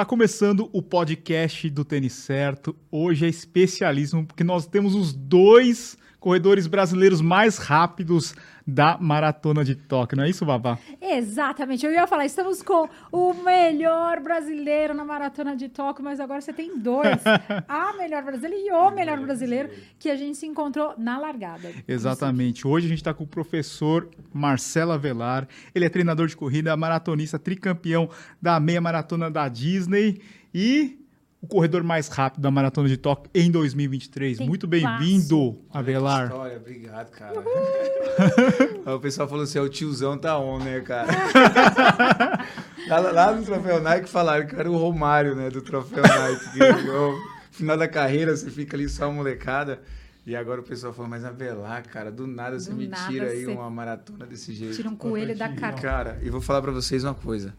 [0.00, 2.74] Está começando o podcast do Tênis Certo.
[2.90, 8.34] Hoje é especialismo porque nós temos os dois corredores brasileiros mais rápidos
[8.66, 10.16] da Maratona de Tóquio.
[10.16, 10.78] Não é isso, Babá?
[11.00, 11.84] Exatamente.
[11.84, 16.52] Eu ia falar, estamos com o melhor brasileiro na Maratona de Tóquio, mas agora você
[16.52, 17.18] tem dois.
[17.66, 21.72] a melhor brasileira e o melhor brasileiro que a gente se encontrou na largada.
[21.88, 22.68] Exatamente.
[22.68, 25.48] Hoje a gente está com o professor Marcelo Avelar.
[25.74, 28.08] Ele é treinador de corrida, maratonista, tricampeão
[28.40, 30.20] da meia maratona da Disney
[30.54, 30.99] e
[31.42, 34.38] o corredor mais rápido da Maratona de Tóquio em 2023.
[34.38, 36.26] Tem Muito bem-vindo, Avelar.
[36.26, 37.42] História, obrigado, cara.
[38.84, 41.08] Aí o pessoal falou assim: é, o tiozão tá on, né, cara?
[42.88, 46.50] lá, lá no Troféu Nike falaram que era o Romário, né, do Troféu Nike.
[46.50, 47.18] Que, no
[47.50, 49.80] final da carreira você fica ali só molecada.
[50.26, 53.28] E agora o pessoal falou, mas Avelar, cara, do nada você Do me nada tira
[53.28, 54.76] aí você uma maratona desse jeito.
[54.76, 55.76] Tira um coelho da cara.
[55.76, 57.54] Cara, e vou falar pra vocês uma coisa.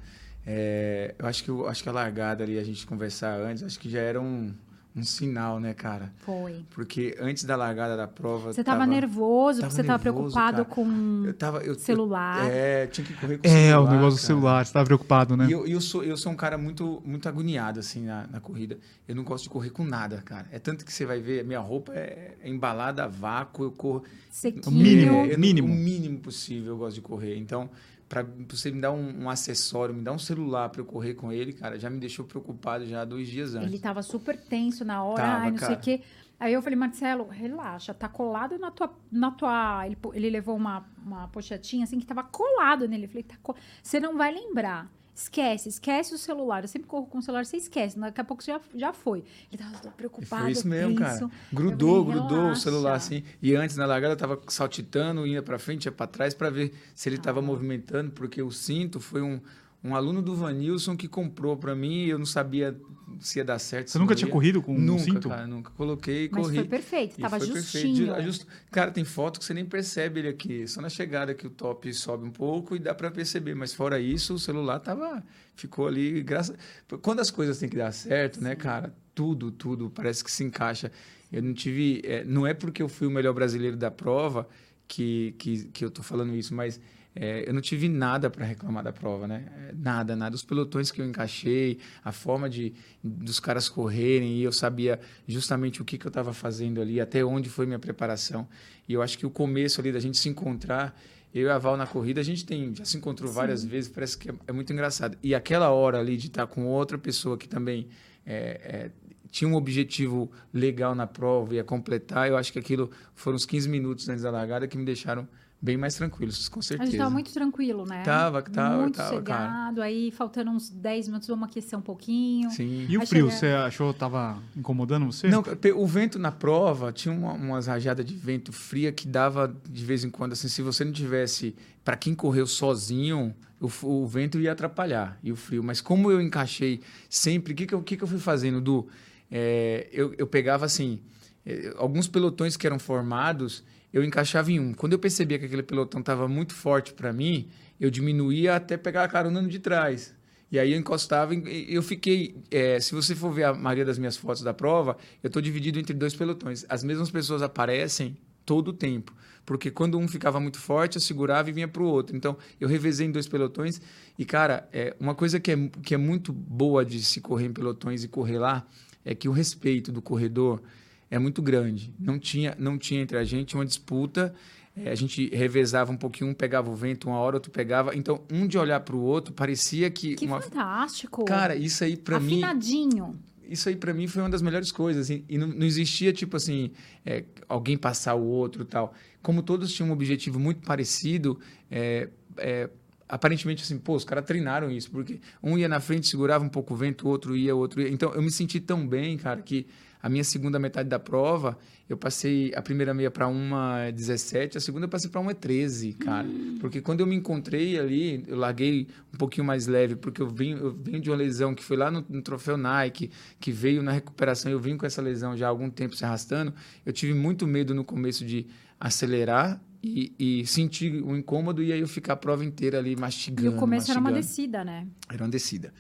[0.45, 3.79] É, eu acho que eu acho que a largada ali, a gente conversar antes, acho
[3.79, 4.51] que já era um,
[4.95, 6.11] um sinal, né, cara?
[6.25, 6.65] Foi.
[6.71, 8.51] Porque antes da largada da prova.
[8.51, 10.75] Você tava, nervoso, tava porque você tava nervoso, preocupado cara.
[10.75, 11.59] com Eu tava.
[11.63, 12.43] Eu, celular.
[12.43, 13.79] Eu, é, tinha que correr com É, celular.
[13.79, 14.27] o negócio do cara.
[14.27, 14.65] celular.
[14.65, 15.45] Você estava preocupado, né?
[15.47, 18.79] E eu, eu, sou, eu sou um cara muito, muito agoniado, assim, na, na corrida.
[19.07, 20.47] Eu não gosto de correr com nada, cara.
[20.51, 23.71] É tanto que você vai ver, a minha roupa é, é embalada a vácuo, eu
[23.71, 24.03] corro.
[24.31, 24.63] sequinho.
[24.67, 25.15] O mínimo.
[25.17, 25.67] É, eu mínimo.
[25.67, 27.37] O mínimo possível eu gosto de correr.
[27.37, 27.69] Então,
[28.11, 31.31] para você me dar um, um acessório, me dar um celular para eu correr com
[31.31, 33.69] ele, cara, já me deixou preocupado já dois dias antes.
[33.69, 35.79] Ele tava super tenso na hora, Tava, ai, não sei cara.
[35.79, 36.01] o quê.
[36.37, 38.93] Aí eu falei, Marcelo, relaxa, tá colado na tua.
[39.09, 39.85] Na tua...
[39.85, 43.05] Ele, ele levou uma, uma pochetinha assim que tava colado nele.
[43.05, 44.91] Eu falei, tá co- você não vai lembrar.
[45.13, 46.63] Esquece, esquece o celular.
[46.63, 47.99] Eu sempre corro com o celular, você esquece.
[47.99, 49.23] Daqui a pouco já, já foi.
[49.51, 50.43] Ele tava preocupado.
[50.43, 51.29] foi isso mesmo, cara.
[51.51, 53.23] Grudou, falei, grudou o celular assim.
[53.41, 57.09] E antes na largada tava saltitando, ia para frente, ia para trás para ver se
[57.09, 57.21] ele Ah.
[57.21, 59.39] tava movimentando, porque o cinto foi um,
[59.83, 62.79] um aluno do Vanilson que comprou para mim, e eu não sabia
[63.19, 63.89] se ia dar certo.
[63.91, 64.31] Você nunca tinha ia.
[64.31, 65.29] corrido com um Nunca, cinto?
[65.29, 65.69] cara, nunca.
[65.71, 66.55] Coloquei e Mas corri.
[66.55, 68.05] foi perfeito, E tava foi justinho.
[68.07, 68.25] perfeito.
[68.25, 70.65] Just- Cara, tem foto que você nem percebe ele aqui.
[70.67, 73.53] Só na chegada que o top sobe um pouco e dá para perceber.
[73.53, 75.23] Mas fora isso, o celular tava,
[75.55, 76.23] ficou ali.
[76.23, 76.55] Graças...
[77.01, 78.95] Quando as coisas têm que dar certo, né, cara?
[79.13, 80.91] Tudo, tudo parece que se encaixa.
[81.31, 82.01] Eu não tive.
[82.05, 84.47] é, não é porque eu fui o melhor brasileiro da prova
[84.87, 86.79] que, que, que eu tô falando isso, mas
[87.13, 89.45] é, eu não tive nada para reclamar da prova, né?
[89.67, 90.35] É, Nada, nada.
[90.35, 92.73] Os pelotões que eu encaixei, a forma de
[93.03, 97.23] dos caras correrem, e eu sabia justamente o que, que eu estava fazendo ali, até
[97.23, 98.47] onde foi minha preparação.
[98.87, 100.97] E eu acho que o começo ali da gente se encontrar,
[101.33, 104.17] eu e a Val na corrida, a gente tem, já se encontrou várias vezes, parece
[104.17, 105.17] que é, é muito engraçado.
[105.23, 107.87] E aquela hora ali de estar com outra pessoa que também
[108.25, 108.91] é, é,
[109.29, 113.67] tinha um objetivo legal na prova, ia completar, eu acho que aquilo foram uns 15
[113.67, 115.27] minutos antes da largada que me deixaram
[115.61, 116.89] bem mais tranquilos, com A certeza.
[116.89, 118.01] gente tava muito tranquilo, né?
[118.03, 119.71] Tava, tava, Muito tava, cara.
[119.83, 122.49] Aí, faltando uns 10 minutos, vamos aquecer um pouquinho.
[122.49, 122.87] Sim.
[122.89, 125.27] E o frio, chega- você achou que tava incomodando você?
[125.29, 125.43] Não,
[125.75, 130.03] o vento na prova tinha uma, umas rajadas de vento fria que dava de vez
[130.03, 131.55] em quando, assim, se você não tivesse,
[131.85, 135.63] para quem correu sozinho, o, o vento ia atrapalhar e o frio.
[135.63, 138.87] Mas como eu encaixei sempre, o que, que, eu, que, que eu fui fazendo, Du?
[139.29, 140.99] É, eu, eu pegava assim,
[141.45, 143.63] eh, alguns pelotões que eram formados,
[143.93, 144.73] eu encaixava em um.
[144.73, 149.03] Quando eu percebia que aquele pelotão estava muito forte para mim, eu diminuía até pegar
[149.03, 150.15] a carona de trás.
[150.51, 152.35] E aí eu encostava, eu fiquei.
[152.51, 155.79] eh, se você for ver a maioria das minhas fotos da prova, eu estou dividido
[155.79, 156.65] entre dois pelotões.
[156.67, 159.15] As mesmas pessoas aparecem todo o tempo.
[159.45, 162.15] Porque quando um ficava muito forte, eu segurava e vinha para o outro.
[162.15, 163.81] Então, eu revezei em dois pelotões.
[164.19, 167.53] E, cara, é, uma coisa que é, que é muito boa de se correr em
[167.53, 168.67] pelotões e correr lá
[169.03, 170.61] é que o respeito do corredor
[171.11, 171.93] é muito grande.
[171.99, 174.33] Não tinha, não tinha entre a gente uma disputa.
[174.73, 177.93] É, a gente revezava um pouquinho, um pegava o vento uma hora, outro pegava.
[177.93, 180.39] Então, um de olhar para o outro parecia que, Que uma.
[180.39, 181.25] fantástico.
[181.25, 183.19] Cara, isso aí para mim Afinadinho.
[183.45, 185.09] isso aí para mim foi uma das melhores coisas.
[185.09, 186.71] E, não, não existia, tipo assim,
[187.05, 188.93] é, alguém passar o outro e tal.
[189.21, 191.37] Como todos tinham um objetivo muito parecido,
[191.69, 192.07] é,
[192.37, 192.69] é,
[193.11, 196.73] aparentemente assim, pô, os caras treinaram isso, porque um ia na frente, segurava um pouco
[196.73, 197.89] o vento, o outro ia, o outro ia.
[197.89, 199.67] Então eu me senti tão bem, cara, que
[200.01, 201.57] a minha segunda metade da prova,
[201.89, 205.93] eu passei a primeira meia para uma 17, a segunda eu passei para uma 13,
[205.93, 206.27] cara.
[206.59, 210.57] Porque quando eu me encontrei ali, eu larguei um pouquinho mais leve, porque eu venho,
[210.57, 213.11] eu venho de uma lesão que foi lá no, no troféu Nike,
[213.41, 216.53] que veio na recuperação, eu vim com essa lesão já há algum tempo se arrastando.
[216.85, 218.47] Eu tive muito medo no começo de
[218.79, 222.95] acelerar e, e sentir o incômodo e aí eu ficar a prova inteira ali E
[222.95, 223.55] mastigando.
[223.55, 224.27] o começo era uma mastigando.
[224.27, 224.87] descida, né?
[225.09, 225.73] Era uma descida.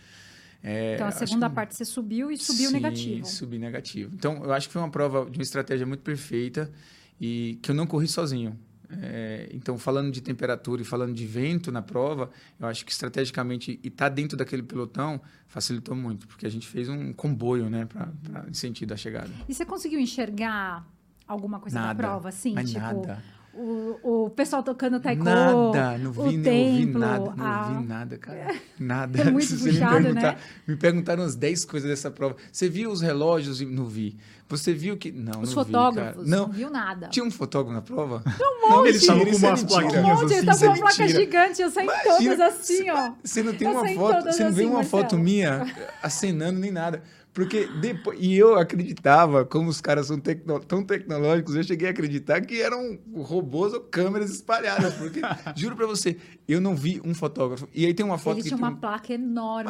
[0.63, 3.25] É, então a segunda que- parte você subiu e subiu Sim, negativo.
[3.25, 4.13] subi negativo.
[4.15, 6.71] Então, eu acho que foi uma prova de uma estratégia muito perfeita
[7.19, 8.57] e que eu não corri sozinho.
[9.01, 13.79] É, então, falando de temperatura e falando de vento na prova, eu acho que estrategicamente
[13.81, 17.85] e estar tá dentro daquele pelotão facilitou muito, porque a gente fez um comboio, né,
[17.85, 19.29] pra, pra, em sentido da chegada.
[19.47, 20.85] E você conseguiu enxergar
[21.25, 22.53] alguma coisa nada, da prova, assim?
[22.53, 23.23] Mas tipo, nada.
[23.53, 27.63] O, o pessoal tocando taekwondo, Nada, não vi, o não templo, vi nada, não a...
[27.63, 28.55] vi nada, cara.
[28.79, 29.21] Nada.
[29.21, 30.37] É muito Se puxado, me, perguntar, né?
[30.65, 32.37] me perguntaram umas 10 coisas dessa prova.
[32.49, 33.59] Você viu os relógios?
[33.59, 34.17] Não vi.
[34.47, 35.11] Você viu que.
[35.11, 36.41] Não, Os não fotógrafos, vi, cara.
[36.43, 37.07] não viu nada.
[37.07, 38.23] Tinha um fotógrafo na prova?
[38.25, 38.87] Um monte.
[38.89, 39.79] Eles estavam com Isso é umas mentira.
[39.79, 40.49] Um plaquinhas monte, eles assim.
[40.49, 43.11] estavam é com uma placa gigante, eu saí Imagina, todas assim, ó.
[43.23, 45.03] Você não tem Eu uma foto, você não vê assim, uma Marcelo.
[45.03, 47.01] foto minha acenando nem nada.
[47.33, 48.19] Porque depois.
[48.21, 52.61] E eu acreditava, como os caras são tecno- tão tecnológicos, eu cheguei a acreditar que
[52.61, 54.93] eram robôs ou câmeras espalhadas.
[54.95, 55.21] Porque,
[55.55, 57.69] juro pra você, eu não vi um fotógrafo.
[57.73, 58.49] E aí tem uma foto Ele que.
[58.49, 59.69] tinha tem uma um- placa enorme.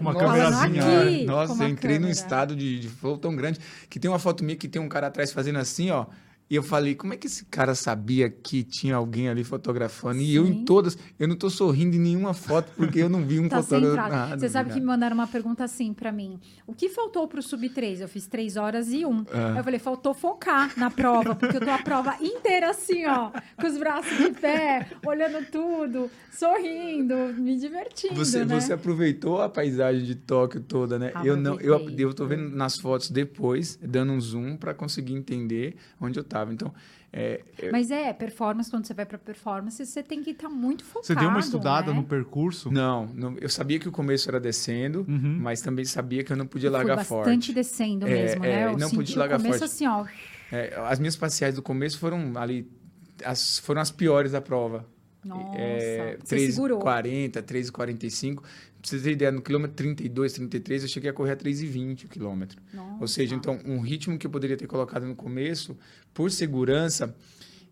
[0.00, 2.12] Uma Falando câmerazinha, aqui, com Nossa, uma eu entrei num câmera.
[2.18, 3.60] estado de, de flow tão grande
[3.90, 6.06] que tem uma foto minha que tem um cara atrás fazendo assim, ó.
[6.52, 10.20] E eu falei, como é que esse cara sabia que tinha alguém ali fotografando?
[10.20, 10.52] E eu Sim.
[10.52, 13.62] em todas, eu não tô sorrindo em nenhuma foto porque eu não vi um Tá
[13.62, 14.10] fotógrafo.
[14.10, 14.74] nada, Você sabe nada.
[14.74, 16.38] que me mandaram uma pergunta assim pra mim.
[16.66, 18.02] O que faltou pro sub 3?
[18.02, 19.24] Eu fiz 3 horas e 1.
[19.32, 19.54] Ah.
[19.56, 23.66] Eu falei, faltou focar na prova, porque eu tô a prova inteira assim, ó, com
[23.66, 28.60] os braços de pé, olhando tudo, sorrindo, me divertindo, Você, né?
[28.60, 31.12] você aproveitou a paisagem de Tóquio toda, né?
[31.24, 35.76] Eu não, eu, eu tô vendo nas fotos depois, dando um zoom para conseguir entender
[35.98, 36.41] onde eu tava.
[36.50, 36.72] Então,
[37.12, 40.82] é, é, Mas é, performance, quando você vai pra performance, você tem que estar muito
[40.82, 41.96] focado, Você deu uma estudada né?
[41.98, 42.70] no percurso?
[42.70, 45.38] não, não, eu sabia que o começo era descendo, Uhum.
[45.40, 47.52] mas também sabia que eu não podia Foi largar bastante forte.
[47.52, 48.64] descendo É, mesmo, é, né?
[48.66, 49.70] Eu não senti podia o largar começo forte.
[49.70, 50.06] assim, ó.
[50.50, 52.66] É, as minhas parciais do começo foram ali,
[53.24, 54.86] as, foram as piores da prova.
[55.24, 56.80] Nossa, é, você segurou.
[56.80, 58.42] 3,40, 3,45.
[58.42, 58.50] Pra
[58.82, 62.60] você ter ideia, no quilômetro 32, 33, eu cheguei a correr a 3,20 o quilômetro.
[62.74, 62.96] Nossa.
[63.00, 65.76] Ou seja, então, um ritmo que eu poderia ter colocado no começo,
[66.14, 67.14] por segurança.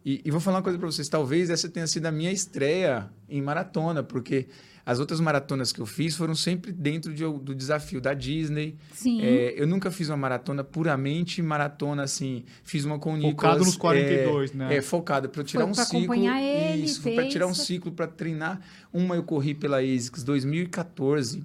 [0.04, 3.10] E, e vou falar uma coisa para vocês: talvez essa tenha sido a minha estreia
[3.28, 4.48] em maratona, porque
[4.86, 8.76] as outras maratonas que eu fiz foram sempre dentro de- do desafio da Disney.
[8.94, 9.20] Sim.
[9.22, 12.44] É, eu nunca fiz uma maratona puramente maratona, assim.
[12.64, 13.34] Fiz uma com o Nicolas.
[13.58, 14.76] Focado nos 42, é, né?
[14.76, 15.98] É, focado para eu tirar Foi um pra ciclo.
[15.98, 18.58] acompanhar ele, isso, para tirar um ciclo para treinar.
[18.90, 21.44] Uma eu corri pela ASICS 2014,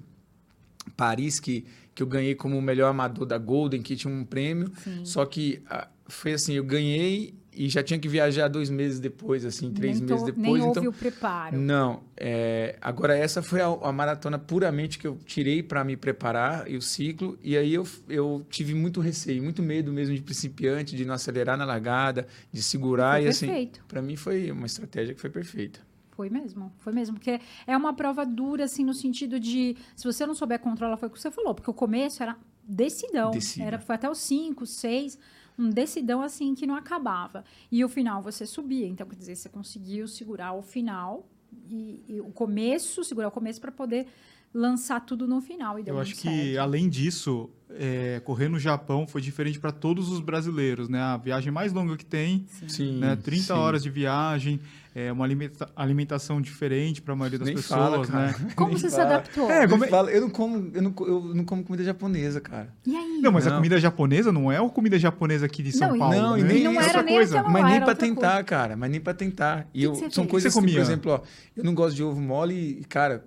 [0.96, 4.72] Paris, que, que eu ganhei como o melhor amador da Golden, que tinha um prêmio.
[4.82, 5.04] Sim.
[5.04, 9.42] Só que ah, foi assim, eu ganhei e já tinha que viajar dois meses depois,
[9.44, 10.60] assim, três nem meses to- depois.
[10.62, 11.56] Nem então, houve o preparo.
[11.58, 16.70] não, é, agora essa foi a, a maratona puramente que eu tirei para me preparar
[16.70, 20.94] e o ciclo, e aí eu, eu tive muito receio, muito medo mesmo de principiante,
[20.94, 23.84] de não acelerar na largada, de segurar Foi e assim, perfeito.
[23.88, 25.80] para mim foi uma estratégia que foi perfeita.
[26.10, 27.14] Foi mesmo, foi mesmo.
[27.16, 29.76] Porque é uma prova dura, assim, no sentido de.
[29.94, 31.54] Se você não souber controlar, foi o que você falou.
[31.54, 33.32] Porque o começo era decidão.
[33.32, 33.66] Decida.
[33.66, 35.18] Era, foi até os 5, 6.
[35.58, 37.44] Um decidão, assim, que não acabava.
[37.72, 38.86] E o final você subia.
[38.86, 41.26] Então, quer dizer, você conseguiu segurar o final
[41.68, 44.06] e, e o começo, segurar o começo para poder
[44.52, 45.78] lançar tudo no final.
[45.78, 46.58] E deu Eu acho que, certo.
[46.60, 51.00] além disso, é, correr no Japão foi diferente para todos os brasileiros, né?
[51.00, 53.16] A viagem mais longa que tem, Sim, né?
[53.16, 53.52] 30 sim.
[53.52, 54.60] horas de viagem,
[54.94, 58.34] é uma alimenta- alimentação diferente para a maioria das Nem pessoas, fala, né?
[58.56, 59.08] Como Nem você se fala.
[59.16, 59.50] adaptou?
[59.50, 62.72] É, como eu não como, eu não, eu não como comida japonesa, cara.
[62.86, 63.05] E aí?
[63.26, 63.56] Não, mas a Não.
[63.56, 66.42] comida japonesa não é a comida japonesa aqui de São Não, e- Paulo, Não, e
[66.42, 66.52] né?
[66.54, 67.42] nem- não é era nem coisa.
[67.42, 68.76] Mas nem outra tentar, cara.
[68.76, 69.66] Mas nem pra tentar.
[69.74, 70.30] E que eu, que você são fez?
[70.30, 71.20] coisas Você assim, por exemplo, ó,
[71.56, 73.24] eu não gosto de ovo mole e, cara,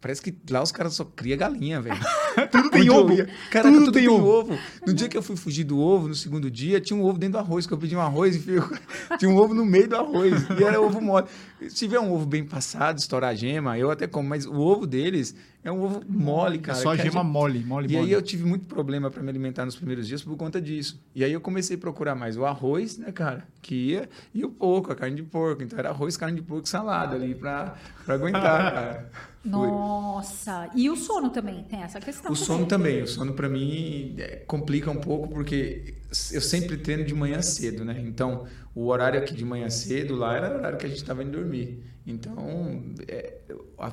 [0.00, 1.96] parece que lá os caras só criam galinha, velho.
[2.50, 3.16] Tudo tem ovo.
[3.50, 4.28] Caraca, Tudo tudo, tem tem, ovo.
[4.28, 4.58] ovo.
[4.86, 7.32] No dia que eu fui fugir do ovo, no segundo dia, tinha um ovo dentro
[7.32, 8.54] do arroz, que eu pedi um arroz e fui-
[9.18, 10.46] tinha um ovo no meio do arroz.
[10.58, 11.26] E era ovo mole.
[11.60, 14.86] Se tiver um ovo bem passado, estourar a gema, eu até como, mas o ovo
[14.86, 16.78] deles é um ovo mole, É cara.
[16.78, 18.06] só a gema gente- mole, mole, e mole.
[18.06, 21.00] aí eu tive muito problema para me alimentar nos primeiros dias por conta disso.
[21.14, 23.44] E aí eu comecei a procurar mais o arroz, né, cara?
[23.60, 25.62] Que ia, e o porco, a carne de porco.
[25.62, 27.74] Então era arroz, carne de porco e salada ali pra,
[28.06, 29.10] pra aguentar, cara.
[29.44, 30.68] Nossa.
[30.74, 32.27] E o sono também tem essa questão.
[32.28, 33.02] O sono também.
[33.02, 35.94] O sono para mim é, complica um pouco porque
[36.32, 38.00] eu sempre treino de manhã cedo, né?
[38.04, 41.22] Então o horário aqui de manhã cedo lá era o horário que a gente estava
[41.22, 41.82] indo dormir.
[42.06, 43.38] Então é,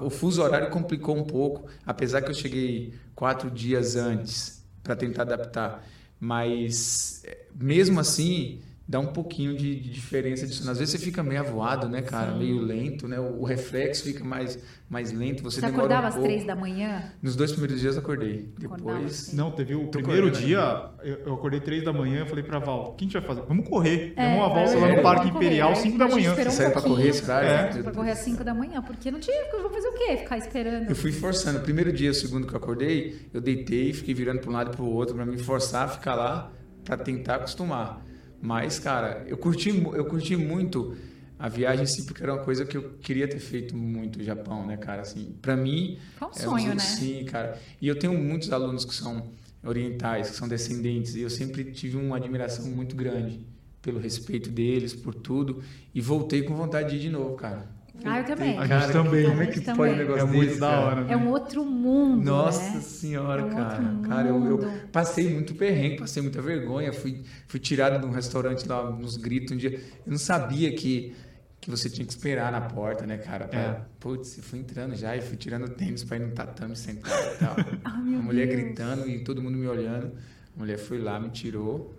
[0.01, 5.23] o fuso horário complicou um pouco, apesar que eu cheguei quatro dias antes para tentar
[5.23, 5.85] adaptar.
[6.19, 10.69] Mas é, mesmo assim dá um pouquinho de, de diferença disso.
[10.69, 12.33] Às vezes você fica meio avoado, né, cara?
[12.33, 12.37] Sim.
[12.37, 13.19] Meio lento, né?
[13.19, 15.41] O, o reflexo fica mais, mais lento.
[15.43, 17.11] Você, Você acordava um às três da manhã?
[17.21, 18.53] Nos dois primeiros dias eu acordei.
[18.63, 19.27] Acordava Depois.
[19.27, 19.35] assim.
[19.35, 22.89] Não, teve o Tô primeiro dia, eu, acordei três da manhã, eu falei pra Val,
[22.91, 23.41] o que a gente vai fazer?
[23.47, 24.13] Vamos correr.
[24.15, 25.35] É, Demos uma volta lá vai- no Parque vamos.
[25.35, 26.29] Imperial, 5 da manhã.
[26.29, 27.79] esperou um Saiu pra correr esse horário?
[27.79, 30.17] É, pra correr às 5 da manhã, porque não tinha, eu vou fazer o quê?
[30.17, 30.89] Ficar esperando.
[30.89, 31.57] Eu fui forçando.
[31.57, 34.71] O primeiro dia, o segundo que eu acordei, eu deitei, fiquei virando para um lado
[34.71, 36.51] e para o outro para me forçar a ficar lá,
[36.83, 38.04] para tentar acostumar.
[38.45, 40.95] Mas, cara, eu curti, eu curti muito
[41.37, 44.23] a viagem em si, porque era uma coisa que eu queria ter feito muito no
[44.23, 45.01] Japão, né, cara?
[45.01, 45.97] Assim, para mim.
[46.17, 46.79] Foi um é sonho, né?
[46.79, 47.59] Sim, cara.
[47.81, 49.31] E eu tenho muitos alunos que são
[49.63, 53.39] orientais, que são descendentes, e eu sempre tive uma admiração muito grande
[53.81, 57.67] pelo respeito deles, por tudo, e voltei com vontade de ir de novo, cara.
[58.03, 58.57] Ah, eu também.
[58.57, 59.25] A gente também.
[59.29, 59.95] Como é que pode um também.
[59.97, 60.81] negócio É muito desse, da cara?
[60.85, 61.01] hora.
[61.03, 61.13] né?
[61.13, 62.79] É um outro mundo, Nossa né?
[62.81, 63.83] senhora, É um cara.
[63.83, 66.91] outro Cara, eu, eu passei muito perrengue, passei muita vergonha.
[66.93, 69.71] Fui, fui tirado de um restaurante lá nos gritos um dia.
[70.05, 71.15] Eu não sabia que,
[71.59, 73.47] que você tinha que esperar na porta, né, cara?
[73.47, 73.81] Pra- É.
[73.99, 77.11] Putz, eu fui entrando já e fui tirando o tênis pra ir no tatame sentar
[77.11, 77.55] e tal.
[77.83, 78.59] Ah, a mulher Deus.
[78.61, 80.11] gritando e todo mundo me olhando.
[80.55, 81.91] A mulher foi lá, me tirou,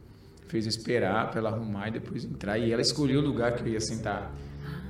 [0.46, 2.58] fez eu esperar pra ela arrumar e depois entrar.
[2.58, 4.32] E ela escolheu o lugar que eu ia sentar.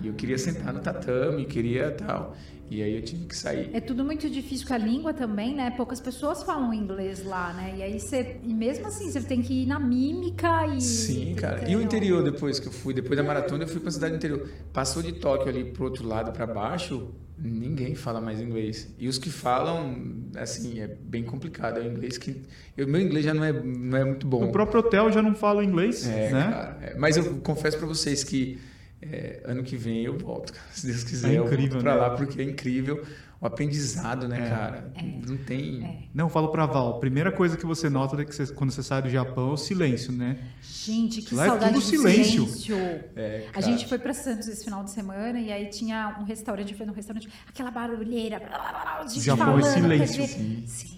[0.02, 2.36] E eu queria sentar no tatame, queria tal.
[2.68, 3.70] E aí eu tive que sair.
[3.72, 5.70] É tudo muito difícil com a língua também, né?
[5.70, 7.74] Poucas pessoas falam inglês lá, né?
[7.78, 8.38] E aí você.
[8.42, 10.80] E mesmo assim, você tem que ir na mímica e.
[10.80, 11.68] Sim, cara.
[11.70, 14.16] E o interior depois que eu fui, depois da maratona, eu fui pra cidade do
[14.16, 14.48] interior.
[14.72, 18.92] Passou de Tóquio ali pro outro lado, pra baixo, ninguém fala mais inglês.
[18.98, 19.94] E os que falam,
[20.36, 21.78] assim, é bem complicado.
[21.78, 22.42] É o inglês que.
[22.82, 24.44] O meu inglês já não é, não é muito bom.
[24.44, 26.50] O próprio hotel já não fala inglês, É, né?
[26.50, 26.78] cara.
[26.82, 28.58] É, Mas eu confesso pra vocês que
[29.02, 30.66] é, ano que vem eu volto, cara.
[30.72, 32.00] Se Deus quiser, É eu incrível, volto pra né?
[32.00, 33.04] lá, porque é incrível.
[33.38, 34.48] O aprendizado, né, É.
[34.48, 34.92] cara?
[35.28, 36.08] Não tem.
[36.14, 38.70] Não, eu falo pra Val, a primeira coisa que você nota é que você- quando
[38.70, 40.38] você sai do Japão é o silêncio, né?
[40.62, 42.46] Gente, que Lá é saudade tudo do silêncio.
[42.46, 42.76] silêncio.
[43.14, 46.74] É, A gente foi pra Santos esse final de semana e aí tinha um restaurante,
[46.74, 50.26] foi num restaurante, aquela barulheira, blá, blá, blá, a gente Japão é falando, silêncio, quer
[50.28, 50.96] dizer, sim.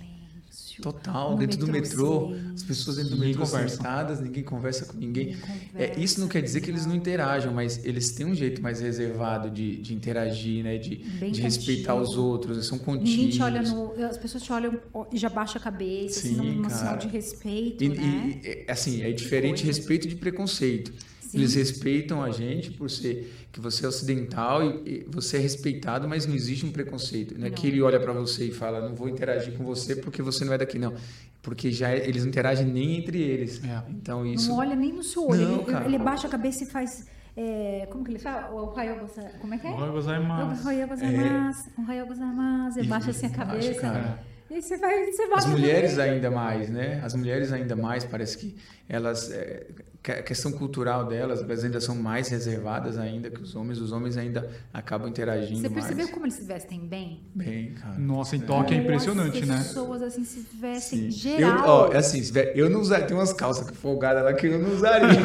[0.80, 2.52] Total, No dentro do metrô, metrô, silêncio.
[2.54, 3.76] as pessoas dentro do Ninguém metrô conversa.
[3.76, 5.26] sentadas, ninguém conversa com ninguém.
[5.26, 5.40] Ninguém
[5.74, 8.62] É, conversa, isso não quer dizer que eles não interajam, mas eles têm um jeito
[8.62, 10.78] mais reservado de, de interagir, né?
[10.78, 13.10] De, de respeitar os outros, são contínuos.
[13.10, 13.92] Ninguém te olha no.
[14.04, 14.78] As pessoas te olham
[15.12, 16.74] e já baixa a cabeça, assim, Sim, num cara.
[16.74, 18.40] sinal de respeito, E, né?
[18.44, 19.66] e, e, assim, é diferente coisa.
[19.78, 20.92] respeito de preconceito.
[21.28, 21.38] Sim.
[21.38, 26.08] Eles respeitam a gente por ser que você é ocidental e, e você é respeitado,
[26.08, 27.38] mas não existe um preconceito.
[27.38, 30.22] Não é que ele olha para você e fala, não vou interagir com você porque
[30.22, 30.94] você não é daqui, não.
[31.42, 33.62] Porque já é- eles não interagem nem entre eles.
[33.62, 33.82] É.
[33.90, 34.48] Então isso.
[34.48, 35.40] Não olha nem no seu olho.
[35.40, 35.84] Não, ele, cara.
[35.84, 37.06] ele baixa a cabeça e faz.
[37.36, 38.50] é, como que ele fala?
[38.50, 39.06] O Ohayou
[39.40, 39.70] Como é que é?
[39.70, 40.62] Ohayou gozaimasu.
[40.62, 41.70] Ohayou gozaimasu.
[41.78, 42.78] Ohayou gozaimasu.
[42.78, 43.80] Ele baixa assim a cabeça.
[43.80, 44.18] cara.
[44.50, 45.04] E aí você vai.
[45.06, 47.00] Você As mulheres ainda mais, né?
[47.04, 48.56] As mulheres ainda mais, parece que
[48.88, 49.30] elas.
[49.30, 49.66] É,
[50.08, 53.78] a questão cultural delas, elas ainda são mais reservadas ainda que os homens.
[53.78, 55.84] Os homens ainda acabam interagindo Você mais.
[55.84, 57.20] percebeu como eles se vestem bem?
[57.34, 57.98] Bem, cara.
[57.98, 59.56] Nossa, em Tóquio é Como impressionante, as né?
[59.58, 61.30] pessoas assim se vestem Sim.
[61.32, 61.68] Eu, geral.
[61.68, 62.22] ó, é assim,
[62.54, 63.06] eu não usaria.
[63.06, 65.08] Tem umas calças folgadas lá que eu não usaria.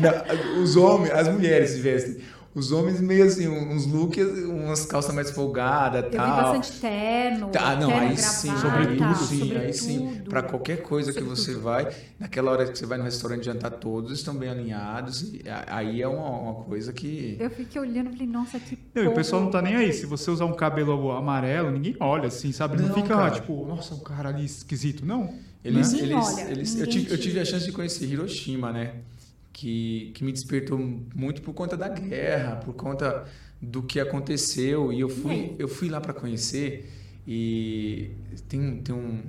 [0.00, 2.18] Não, os homens, as mulheres se vestem.
[2.52, 6.42] Os homens meio assim, uns looks, umas calças mais folgadas Eu vi tal.
[6.52, 7.48] bastante terno.
[7.50, 9.98] Tá, não, terno, aí sim, gravata, sobretudo, sim, aí sim.
[10.00, 10.30] sobretudo.
[10.30, 11.44] Para qualquer coisa que Sobretudo.
[11.44, 15.22] você vai, naquela hora que você vai no restaurante jantar, todos estão bem alinhados.
[15.22, 17.36] e aí é uma, uma coisa que.
[17.38, 19.92] Eu fiquei olhando e falei, nossa, que Não, e o pessoal não tá nem aí.
[19.92, 22.76] Se você usar um cabelo amarelo, ninguém olha, assim, sabe?
[22.76, 23.30] Não, Não, fica, cara.
[23.30, 25.06] tipo, nossa, um cara ali esquisito.
[25.06, 25.32] Não.
[25.64, 28.94] Eles, Ninguém eles, olha, eles, eu, tive, eu tive a chance de conhecer Hiroshima, né?
[29.60, 30.78] Que, que me despertou
[31.14, 33.26] muito por conta da guerra, por conta
[33.60, 34.90] do que aconteceu.
[34.90, 36.90] E eu fui, eu fui lá para conhecer
[37.26, 38.10] e
[38.48, 39.20] tem, tem um.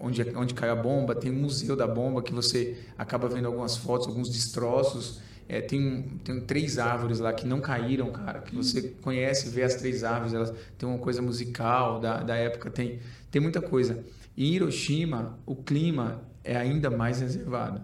[0.00, 3.76] Onde, onde caiu a bomba, tem um museu da bomba que você acaba vendo algumas
[3.76, 5.20] fotos, alguns destroços.
[5.46, 9.74] É, tem, tem três árvores lá que não caíram, cara, que você conhece, vê as
[9.74, 13.00] três árvores, elas têm uma coisa musical da, da época, tem,
[13.30, 14.02] tem muita coisa.
[14.36, 17.82] Em Hiroshima, o clima é ainda mais reservado.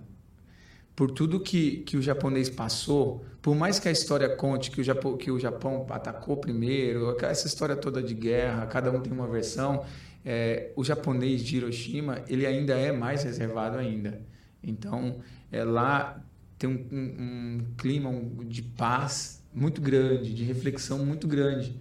[0.95, 4.85] Por tudo que, que o japonês passou, por mais que a história conte que o
[4.85, 9.27] Japão, que o Japão atacou primeiro, essa história toda de guerra, cada um tem uma
[9.27, 9.85] versão,
[10.25, 14.21] é, o japonês de Hiroshima, ele ainda é mais reservado ainda.
[14.63, 15.21] Então,
[15.51, 16.23] é, lá
[16.59, 18.13] tem um, um- um clima
[18.45, 21.75] de paz muito grande, de reflexão muito grande,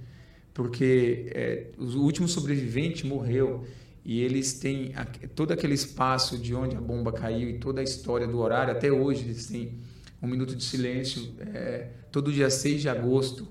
[0.54, 3.66] porque é, o último sobrevivente morreu
[4.06, 4.94] e eles têm
[5.36, 8.92] todo aquele espaço de onde a bomba caiu e toda a história do horário, até
[8.92, 9.80] hoje eles têm
[10.22, 13.48] um minuto de silêncio, é, todo dia 6 de agosto,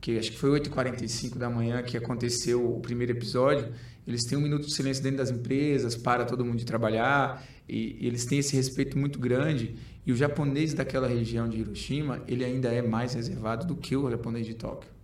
[0.00, 3.72] que acho que foi 8h45 da manhã que aconteceu o primeiro episódio,
[4.06, 7.96] eles têm um minuto de silêncio dentro das empresas, para todo mundo de trabalhar, e,
[8.00, 9.74] e eles têm esse respeito muito grande,
[10.04, 14.08] e o japonês daquela região de Hiroshima, ele ainda é mais reservado do que o
[14.08, 14.95] japonês de Tóquio.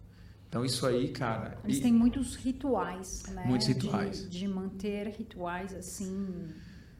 [0.52, 1.56] Então isso aí, cara...
[1.64, 3.44] Eles e- têm muitos rituais, né?
[3.46, 4.28] Muitos De- rituais.
[4.28, 6.28] De, manter rituais, assim,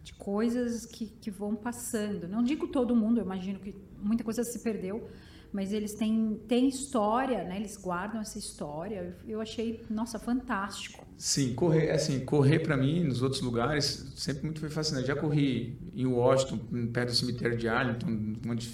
[0.03, 2.27] de coisas que, que vão passando.
[2.27, 5.07] Não digo todo mundo, eu imagino que muita coisa se perdeu,
[5.53, 7.57] mas eles têm, têm história, né?
[7.59, 9.15] Eles guardam essa história.
[9.29, 11.07] Eu achei, nossa, fantástico.
[11.19, 15.09] Sim, correr, assim, correr para mim nos outros lugares sempre muito foi fascinante.
[15.09, 18.73] Já corri em Washington, perto do cemitério de Arlington, onde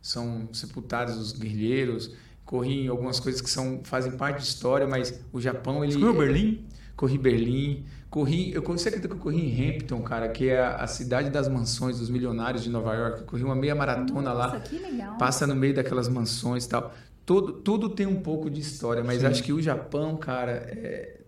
[0.00, 2.14] são sepultados os guerrilheiros.
[2.44, 5.94] Corri em algumas coisas que são, fazem parte de história, mas o Japão, ele...
[5.94, 6.64] Você correu Berlim?
[6.96, 8.52] Corri Berlim, corri...
[8.52, 11.48] Eu, você acredita que eu corri em Hampton, cara, que é a, a cidade das
[11.48, 13.20] mansões, dos milionários de Nova York.
[13.20, 14.60] Eu corri uma meia maratona Nossa, lá.
[14.60, 15.16] que legal.
[15.16, 16.94] Passa no meio daquelas mansões e tal.
[17.24, 19.26] Tudo, tudo tem um pouco de história, mas Sim.
[19.26, 21.20] acho que o Japão, cara, é,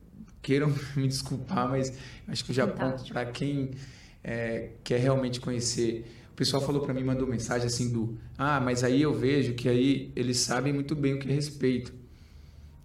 [0.43, 1.93] queiram me desculpar, mas
[2.29, 3.71] acho que o Japão, para quem
[4.23, 6.05] é, quer realmente conhecer.
[6.37, 9.71] O pessoal falou para mim, mandou mensagem assim do, ah, mas aí eu vejo que
[9.71, 11.95] aí eles sabem muito bem o que é respeito.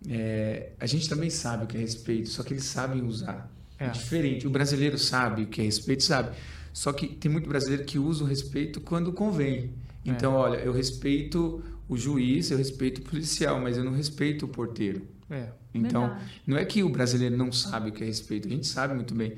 [0.07, 3.51] É, a gente também sabe o que é respeito, só que eles sabem usar.
[3.77, 3.87] É.
[3.87, 3.89] É.
[3.89, 4.47] diferente.
[4.47, 6.33] O brasileiro sabe o que é respeito, sabe.
[6.71, 9.71] Só que tem muito brasileiro que usa o respeito quando convém.
[10.05, 14.47] Então, olha, eu respeito o juiz, eu respeito o policial, mas eu não respeito o
[14.47, 15.01] porteiro.
[15.29, 15.49] É.
[15.73, 16.41] Então, Verdade.
[16.47, 19.13] não é que o brasileiro não sabe o que é respeito, a gente sabe muito
[19.13, 19.33] bem.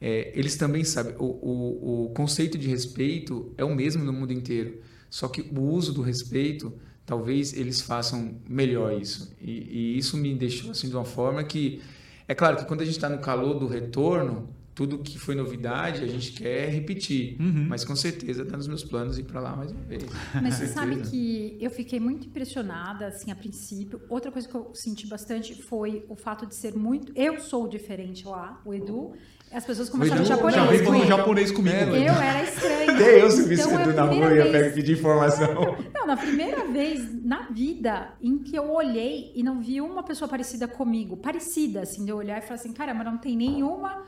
[0.00, 1.14] É, eles também sabem.
[1.18, 4.80] O, o, o conceito de respeito é o mesmo no mundo inteiro.
[5.08, 6.72] Só que o uso do respeito,
[7.06, 9.32] talvez eles façam melhor isso.
[9.40, 11.80] E, e isso me deixou assim de uma forma que.
[12.26, 16.02] É claro que quando a gente está no calor do retorno, tudo que foi novidade
[16.02, 17.40] a gente quer repetir.
[17.40, 17.66] Uhum.
[17.68, 20.04] Mas com certeza está nos meus planos ir para lá mais uma vez.
[20.42, 24.00] Mas você sabe que eu fiquei muito impressionada, assim, a princípio.
[24.08, 27.12] Outra coisa que eu senti bastante foi o fato de ser muito.
[27.14, 29.12] Eu sou diferente lá, o Edu.
[29.52, 30.56] As pessoas começaram Edu japonês.
[30.56, 31.76] Já veio falando japonês comigo.
[31.94, 32.92] Eu era estranha.
[32.92, 35.76] Até eu, se eu Então, a na primeira rua, eu ia vez- pegar pedir informação.
[35.94, 40.28] Não, na primeira vez na vida em que eu olhei e não vi uma pessoa
[40.28, 44.02] parecida comigo, parecida, assim, de eu olhar e falar assim, caramba, não tem nenhuma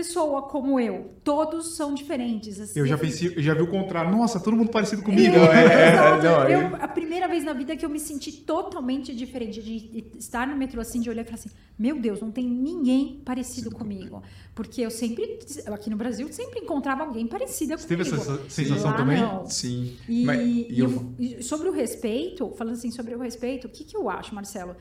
[0.00, 1.12] pessoa como eu.
[1.24, 2.60] Todos são diferentes.
[2.60, 2.78] assim.
[2.78, 4.10] Eu já pensei, eu já vi o contrário.
[4.10, 5.34] Nossa, todo mundo parecido comigo.
[5.34, 6.22] Eu, é, exato.
[6.22, 10.04] não, Eu- eu- a primeira vez na vida que eu me senti totalmente diferente de
[10.18, 11.48] estar no metrô assim, de olhar e falar assim,
[11.78, 14.22] meu Deus, não tem ninguém parecido comigo.
[14.54, 18.22] Porque eu sempre, aqui no Brasil, sempre encontrava alguém parecida Você teve comigo.
[18.22, 19.18] essa sensação Lá também?
[19.20, 19.46] não.
[19.46, 19.96] Sim.
[20.08, 23.82] E, Mas- e eu- e sobre o respeito, falando assim sobre o respeito, o que,
[23.84, 24.76] que eu acho, Marcelo?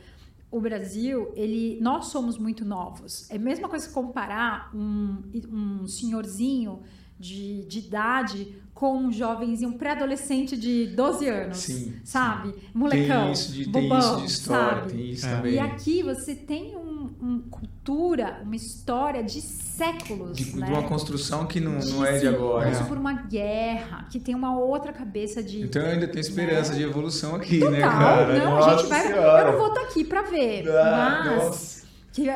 [0.56, 3.30] O Brasil, ele, nós somos muito novos.
[3.30, 6.82] É a mesma coisa comparar um, um senhorzinho
[7.20, 12.54] de, de idade com um jovenzinho, um pré-adolescente de 12 anos, Sim, sabe?
[12.74, 14.92] Molecão, tem isso de, tem bobão, isso de história, sabe?
[14.92, 15.36] tem isso É.
[15.36, 15.54] também.
[15.54, 20.66] E aqui você tem um, um cultura, uma história de séculos, de, né?
[20.66, 22.70] de uma construção que não, não é de Sim, agora.
[22.70, 25.62] Isso por uma guerra, que tem uma outra cabeça de.
[25.62, 26.80] Então eu ainda tenho esperança Né?
[26.80, 28.40] de evolução aqui, Total, né, cara?
[28.44, 29.08] não, a Nossa gente vai.
[29.08, 29.48] Senhora.
[29.48, 31.44] Eu não vou estar aqui pra ver, Ah, mas.
[31.46, 31.85] nossa.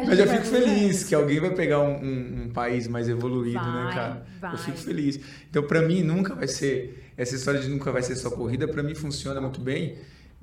[0.08, 3.84] Mas eu fico feliz que alguém vai pegar um, um- um país mais evoluído, né,
[3.86, 4.26] Vai, cara?
[4.42, 4.54] vai.
[4.54, 5.20] Eu fico feliz.
[5.50, 7.12] Então, pra mim, nunca vai ser.
[7.18, 9.96] Essa história de nunca vai ser só corrida, pra mim funciona muito bem.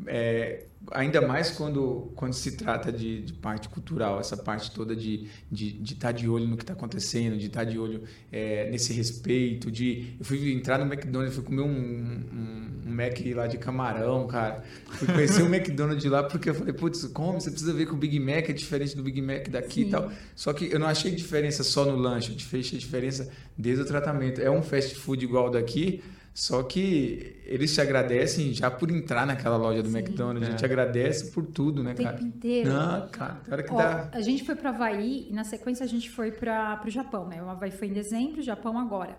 [0.07, 5.25] É, ainda mais quando, quando se trata de, de parte cultural, essa parte toda de
[5.25, 8.69] estar de, de tá de olho no que está acontecendo, de estar de olho é,
[8.71, 10.15] nesse respeito, de...
[10.19, 14.63] Eu fui entrar no McDonald's, fui comer um, um, um Mac lá de camarão, cara.
[14.91, 17.97] Fui conhecer o McDonald's lá porque eu falei, putz, come, você precisa ver que o
[17.97, 19.89] Big Mac é diferente do Big Mac daqui Sim.
[19.89, 20.13] e tal.
[20.35, 24.41] Só que eu não achei diferença só no lanche, eu achei diferença desde o tratamento.
[24.41, 26.03] É um fast food igual daqui,
[26.39, 29.97] só que eles te agradecem já por entrar naquela loja do Sim.
[29.99, 30.43] McDonald's.
[30.43, 30.51] A É.
[30.51, 32.23] gente agradece por tudo, né, O tempo cara?
[32.23, 32.71] inteiro.
[32.71, 34.11] Não, cara, tem hora que Ó, dá.
[34.13, 37.43] a gente foi para Havaí e na sequência a gente foi para o Japão, né?
[37.43, 39.17] O Havaí foi em dezembro, o Japão agora.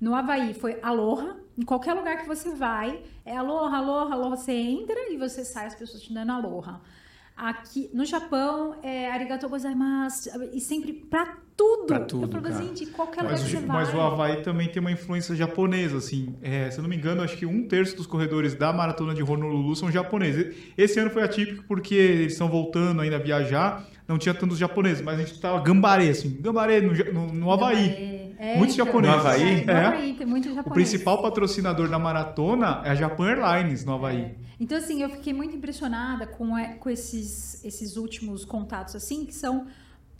[0.00, 1.36] No Havaí foi aloha.
[1.58, 4.36] Em qualquer lugar que você vai, é aloha, aloha, aloha.
[4.36, 6.80] Você entra e você sai, as pessoas te dando aloha.
[7.36, 10.28] Aqui no Japão é arigatou gozaimasu.
[10.52, 11.86] E sempre pra tudo.
[11.86, 12.54] Pra tudo, Eu falo cara.
[12.56, 13.96] assim, de qualquer Mas, lugar que o- você mas vai.
[13.96, 16.34] o Havaí também tem uma influência japonesa, assim.
[16.40, 19.22] É, se eu não me engano, acho que um terço dos corredores da maratona de
[19.22, 20.54] Honolulu são japoneses.
[20.78, 25.02] Esse ano foi atípico porque eles estão voltando ainda a viajar, não tinha tantos japoneses,
[25.02, 28.18] mas a gente tava gambarê, assim, gambarê no, no, no Havaí.
[28.38, 29.16] É, Muitos então, japoneses.
[29.16, 29.42] No Havaí?
[29.60, 29.84] É, no É.
[29.86, 30.66] Havaí tem muito japonês.
[30.66, 34.34] O principal patrocinador da maratona é a Japan Airlines no Havaí.
[34.58, 39.34] Então, assim, eu fiquei muito impressionada com, é, com esses, esses últimos contatos, assim, que
[39.34, 39.66] são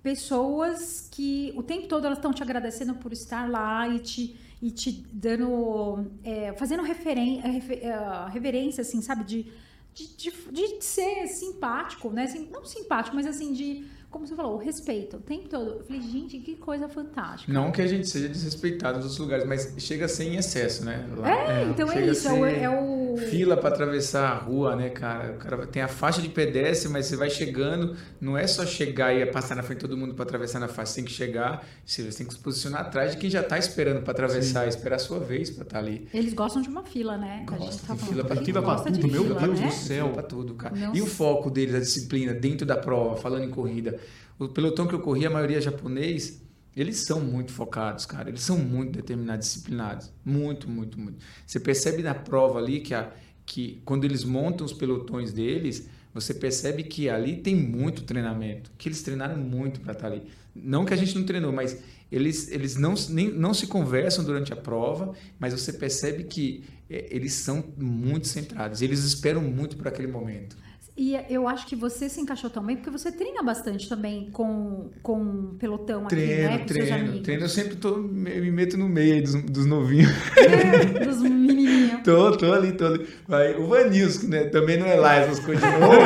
[0.03, 4.71] pessoas que o tempo todo elas estão te agradecendo por estar lá e te, e
[4.71, 9.47] te dando, é, fazendo referen refer- eh, reverência, assim, sabe, de,
[9.95, 10.31] de, de,
[10.79, 12.25] de ser simpático, né?
[12.25, 15.71] Assim, não simpático, mas assim, de, como você falou, o respeito o tempo todo.
[15.79, 17.53] Eu falei, gente, que coisa fantástica.
[17.53, 20.85] Não que a gente seja desrespeitado nos outros lugares, mas chega a ser em excesso,
[20.85, 21.07] né?
[21.17, 21.31] Lá.
[21.31, 24.35] É, então é chega a isso, é o, ser é o- Fila para atravessar a
[24.35, 25.33] rua, né, cara?
[25.33, 29.15] O cara tem a faixa de pedestre, mas você vai chegando, não é só chegar
[29.15, 31.67] e passar na frente de todo mundo para atravessar na faixa, você tem que chegar,
[31.85, 34.99] você tem que se posicionar atrás de quem já tá esperando para atravessar, esperar a
[34.99, 36.09] sua vez para estar ali.
[36.15, 37.45] Eles gostam de uma fila, né?
[37.49, 39.67] A gente Gosta, tá falando fila gosta de tudo, meu fila, Deus né?
[39.67, 40.05] do céu.
[40.05, 40.75] Fila pra tudo, cara.
[40.77, 44.00] Não E o foco deles, a disciplina dentro da prova, falando em corrida.
[44.41, 46.43] O pelotão que eu corri, a maioria é japonês,
[46.75, 48.31] eles são muito focados, cara.
[48.31, 50.11] Eles são muito determinados, disciplinados.
[50.25, 51.19] Muito, muito, muito.
[51.47, 53.13] Você percebe na prova ali que a,
[53.45, 58.89] que quando eles montam os pelotões deles, você percebe que ali tem muito treinamento, que
[58.89, 60.23] eles treinaram muito para estar ali.
[60.55, 61.79] Não que a gente não treinou, mas
[62.11, 67.09] eles, eles não, nem, não se conversam durante a prova, mas você percebe que é,
[67.11, 70.57] eles são muito centrados, eles esperam muito por aquele momento.
[71.01, 75.55] E eu acho que você se encaixou também, porque você treina bastante também com, com
[75.59, 76.59] pelotão treino, aqui, né?
[76.59, 77.45] Com treino, treino.
[77.45, 80.11] Eu sempre tô, me meto no meio aí dos, dos novinhos.
[80.37, 82.03] É, dos menininhos.
[82.05, 83.09] tô, tô ali, tô ali.
[83.27, 84.45] Vai, o Vanilson, né?
[84.45, 85.97] Também não é lá essas coisas de novo.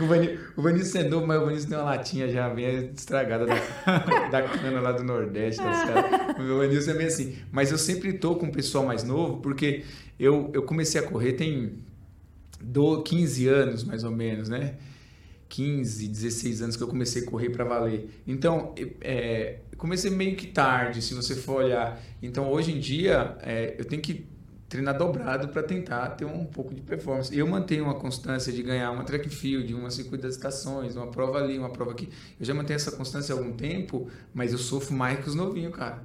[0.00, 3.44] o, Vanilson, o Vanilson é novo, mas o Vanilson tem uma latinha já bem estragada
[3.44, 5.62] da, da cana lá do Nordeste.
[5.62, 7.36] Tá o Vanilson é bem assim.
[7.52, 9.84] Mas eu sempre tô com o pessoal mais novo, porque
[10.18, 11.84] eu, eu comecei a correr tem
[12.60, 14.76] do 15 anos, mais ou menos, né?
[15.48, 18.10] 15, 16 anos que eu comecei a correr para valer.
[18.26, 22.00] Então, é, comecei meio que tarde, se você for olhar.
[22.22, 24.26] Então, hoje em dia, é, eu tenho que
[24.68, 27.36] treinar dobrado para tentar ter um pouco de performance.
[27.36, 31.38] Eu mantenho uma constância de ganhar uma track field, uma circuito das estações, uma prova
[31.38, 32.08] ali, uma prova aqui.
[32.38, 35.74] Eu já mantenho essa constância há algum tempo, mas eu sofro mais que os novinhos,
[35.74, 36.02] cara.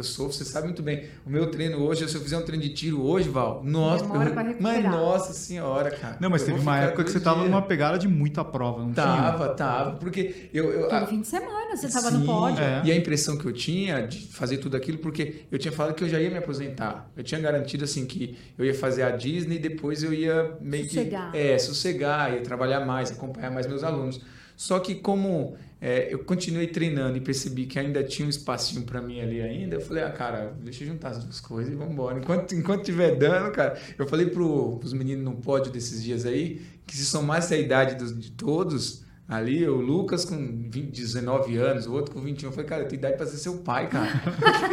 [0.00, 1.04] Eu sou, você sabe muito bem.
[1.26, 4.56] O meu treino hoje, se eu fizer um treino de tiro hoje, Val, nossa, eu,
[4.58, 6.16] mas nossa senhora, cara.
[6.18, 9.44] Não, mas teve uma época que você tava numa pegada de muita prova, não tava,
[9.44, 9.54] tinha?
[9.54, 10.70] Tava, porque eu...
[10.72, 11.06] eu Todo a...
[11.06, 12.64] fim de semana você tava Sim, no pódio.
[12.64, 12.80] É.
[12.86, 16.02] E a impressão que eu tinha de fazer tudo aquilo, porque eu tinha falado que
[16.02, 17.10] eu já ia me aposentar.
[17.14, 20.84] Eu tinha garantido, assim, que eu ia fazer a Disney e depois eu ia meio
[20.84, 21.30] sossegar.
[21.30, 21.36] que...
[21.36, 24.18] É, sossegar, ia trabalhar mais, acompanhar mais meus alunos.
[24.60, 29.00] Só que como é, eu continuei treinando e percebi que ainda tinha um espacinho para
[29.00, 31.94] mim ali ainda, eu falei, ah, cara, deixa eu juntar as duas coisas e vamos
[31.94, 32.18] embora.
[32.18, 36.60] Enquanto, enquanto tiver dando, cara, eu falei pro, pros meninos no pódio desses dias aí,
[36.86, 41.86] que se somasse a idade dos, de todos, Ali, o Lucas com 20, 19 anos,
[41.86, 42.48] o outro com 21.
[42.48, 44.10] Eu falei, cara, eu tenho idade pra ser seu pai, cara.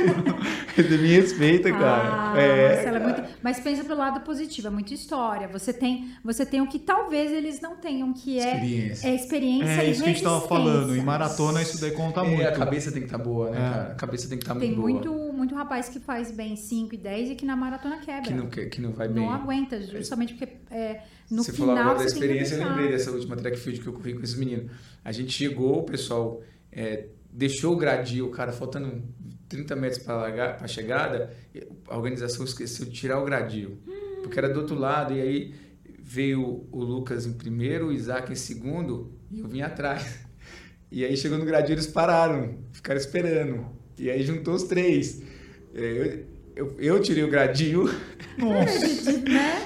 [0.76, 2.34] Ele me respeita, cara.
[2.34, 2.98] Ah, é, cara.
[2.98, 3.24] É muito...
[3.44, 5.48] Mas pensa pelo lado positivo, é muita história.
[5.50, 9.08] Você tem, você tem o que talvez eles não tenham, que é experiência.
[9.08, 10.96] É, experiência é isso que a gente tava falando.
[10.96, 12.48] Em maratona, isso daí conta é, muito.
[12.48, 13.70] A cabeça tem que estar tá boa, né, é.
[13.70, 13.92] cara?
[13.92, 14.88] A cabeça tem que estar tá muito boa.
[14.88, 18.24] Tem muito, muito rapaz que faz bem 5 e 10 e que na maratona quebra.
[18.24, 19.24] Que não, que não vai bem.
[19.24, 21.68] Não aguenta, justamente porque é, no você final.
[21.70, 24.22] Você falou agora da experiência, eu lembrei dessa última track field que eu corri com
[24.22, 24.72] esses meninos.
[25.06, 29.04] A gente chegou, o pessoal é, deixou o gradil, cara, faltando
[29.48, 31.34] 30 metros para a chegada,
[31.88, 34.22] a organização esqueceu de tirar o gradil, hum.
[34.24, 35.56] porque era do outro lado, e aí
[36.00, 40.26] veio o Lucas em primeiro, o Isaac em segundo, e eu vim atrás.
[40.90, 43.66] E aí chegou no gradil, eles pararam, ficaram esperando.
[44.00, 45.22] E aí juntou os três.
[45.76, 46.24] É,
[46.56, 47.90] eu, eu, eu tirei o gradil.
[48.38, 48.66] Né?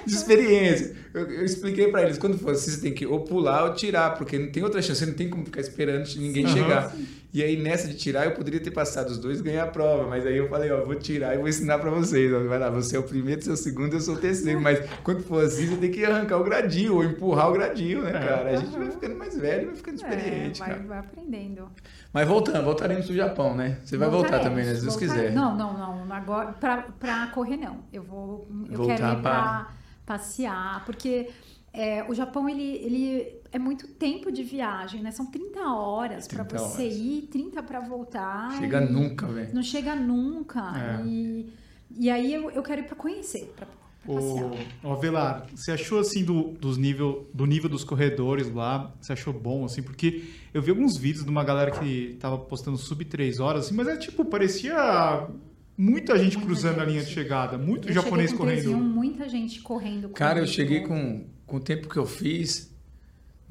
[0.05, 0.95] de experiência.
[1.13, 4.11] Eu, eu expliquei para eles, quando for assim, você tem que ou pular ou tirar,
[4.11, 6.53] porque não tem outra chance, você não tem como ficar esperando ninguém uhum.
[6.53, 6.95] chegar.
[7.33, 10.05] E aí, nessa de tirar, eu poderia ter passado os dois e ganhar a prova,
[10.05, 12.29] mas aí eu falei, ó, vou tirar e vou ensinar para vocês.
[12.29, 14.59] Vai lá, você é o primeiro, você é o segundo, eu sou o terceiro.
[14.59, 18.09] Mas quando for assim, você tem que arrancar o gradinho ou empurrar o gradinho, né,
[18.09, 18.27] é.
[18.27, 18.49] cara?
[18.49, 20.87] A gente vai ficando mais velho, vai ficando experiente, é, vai, cara.
[20.87, 21.69] Vai aprendendo.
[22.11, 23.77] Mas voltando, voltaremos pro Japão, né?
[23.85, 24.75] Você vai voltar também, né?
[24.75, 25.31] Se Deus quiser.
[25.31, 26.13] Não, não, não.
[26.13, 27.85] Agora, pra, pra correr, não.
[27.93, 28.45] Eu vou.
[28.69, 29.67] Eu Voltar quero ir pra, pra
[30.05, 31.29] passear, porque
[31.73, 35.12] é, o Japão, ele, ele é muito tempo de viagem, né?
[35.12, 36.95] São 30 horas para você horas.
[36.97, 38.57] ir, 30 para voltar.
[38.60, 39.53] Chega nunca, velho.
[39.53, 40.60] Não chega nunca.
[40.77, 41.05] É.
[41.05, 41.53] E,
[41.97, 43.67] e aí eu, eu quero ir para conhecer, pra,
[44.07, 44.49] o,
[44.84, 48.91] o Avelar, você achou assim do, dos nível, do nível dos corredores lá?
[48.99, 49.84] Você achou bom assim?
[49.84, 53.75] Porque eu vi alguns vídeos de uma galera que tava postando sub 3 horas, assim,
[53.75, 55.27] mas é tipo, parecia
[55.77, 56.84] muita gente muita cruzando gente.
[56.84, 58.75] a linha de chegada, muito eu japonês correndo.
[58.75, 60.10] muita gente correndo.
[60.10, 62.73] Cara, eu cheguei com, com o tempo que eu fiz,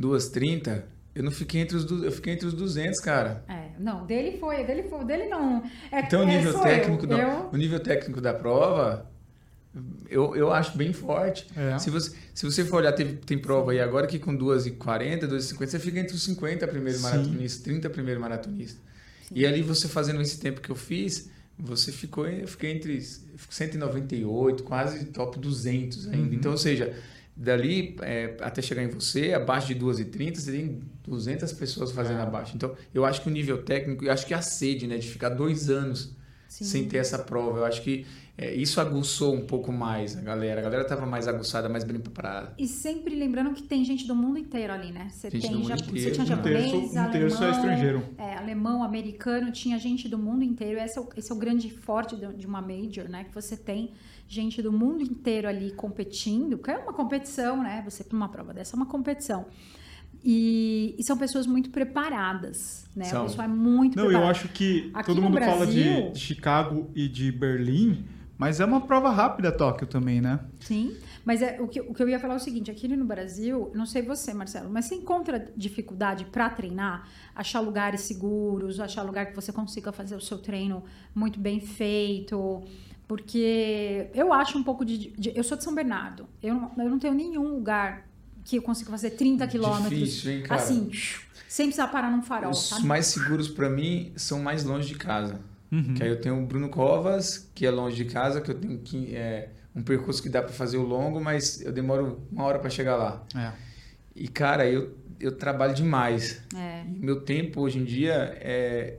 [0.00, 0.84] 2h30,
[1.14, 3.44] eu não fiquei entre os eu fiquei entre os 200, cara.
[3.46, 5.62] É, não, dele foi, dele foi, dele não.
[5.92, 7.50] É, então o é, nível técnico, eu, da, eu...
[7.52, 9.06] o nível técnico da prova
[10.08, 11.46] eu, eu acho bem forte.
[11.54, 11.78] É.
[11.78, 15.66] Se, você, se você for olhar, tem, tem prova aí agora que com 2h40, 2h50,
[15.66, 18.80] você fica entre os 50 primeiros maratonistas, 30 primeiros maratonistas.
[19.30, 24.62] E ali você fazendo esse tempo que eu fiz, você ficou, eu fiquei entre 198,
[24.62, 26.16] quase top 200 ainda.
[26.16, 26.32] Uhum.
[26.32, 26.96] Então, ou seja,
[27.40, 32.22] dali é, até chegar em você, abaixo de 2h30, você tem 200 pessoas fazendo é.
[32.22, 32.54] abaixo.
[32.54, 35.30] Então, eu acho que o nível técnico, eu acho que a sede, né, de ficar
[35.30, 36.14] dois anos
[36.46, 36.64] Sim.
[36.64, 38.06] sem ter essa prova, eu acho que
[38.40, 40.60] é, isso aguçou um pouco mais a galera.
[40.60, 42.54] A galera estava mais aguçada, mais bem preparada.
[42.58, 45.08] E sempre lembrando que tem gente do mundo inteiro ali, né?
[45.10, 48.02] Você gente tem já, você tinha japonês, um terço, um terço é estrangeiro.
[48.16, 50.80] É, alemão, americano, tinha gente do mundo inteiro.
[50.80, 53.24] Esse é o, esse é o grande forte de uma major, né?
[53.24, 53.92] Que você tem
[54.26, 57.82] gente do mundo inteiro ali competindo, que é uma competição, né?
[57.84, 59.44] Você para uma prova dessa é uma competição.
[60.24, 63.04] E, e, são pessoas muito preparadas, né?
[63.04, 63.20] São.
[63.20, 64.24] A pessoa é muito Não, preparada.
[64.24, 68.02] eu acho que Aqui todo mundo Brasil, fala de Chicago e de Berlim,
[68.40, 70.40] Mas é uma prova rápida Tóquio também, né?
[70.60, 73.04] Sim, mas é, o, que, o que eu ia falar é o seguinte: aqui no
[73.04, 79.02] Brasil, não sei você, Marcelo, mas você encontra dificuldade para treinar, achar lugares seguros, achar
[79.02, 80.82] lugar que você consiga fazer o seu treino
[81.14, 82.62] muito bem feito.
[83.06, 85.10] Porque eu acho um pouco de.
[85.10, 86.26] de eu sou de São Bernardo.
[86.42, 88.08] Eu não, eu não tenho nenhum lugar
[88.42, 89.90] que eu consiga fazer 30 quilômetros.
[89.90, 90.58] Difícil, hein, cara?
[90.58, 90.90] Assim,
[91.46, 92.52] sem precisar parar num farol.
[92.52, 92.86] Os sabe?
[92.86, 95.42] mais seguros para mim são mais longe de casa.
[95.70, 95.94] Uhum.
[95.94, 98.78] Que aí eu tenho o Bruno Covas, que é longe de casa, que eu tenho
[98.78, 102.58] que, é, um percurso que dá para fazer o longo, mas eu demoro uma hora
[102.58, 103.24] para chegar lá.
[103.36, 103.52] É.
[104.14, 106.42] E, cara, eu, eu trabalho demais.
[106.56, 106.84] É.
[106.86, 108.98] Meu tempo hoje em dia é,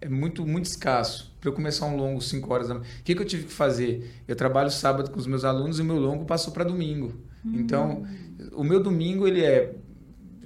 [0.00, 1.32] é muito, muito escasso.
[1.40, 2.86] Para eu começar um longo 5 horas da manhã.
[3.00, 4.22] O que, que eu tive que fazer?
[4.28, 7.14] Eu trabalho sábado com os meus alunos e o meu longo passou para domingo.
[7.44, 8.06] Então,
[8.52, 9.74] o meu domingo ele é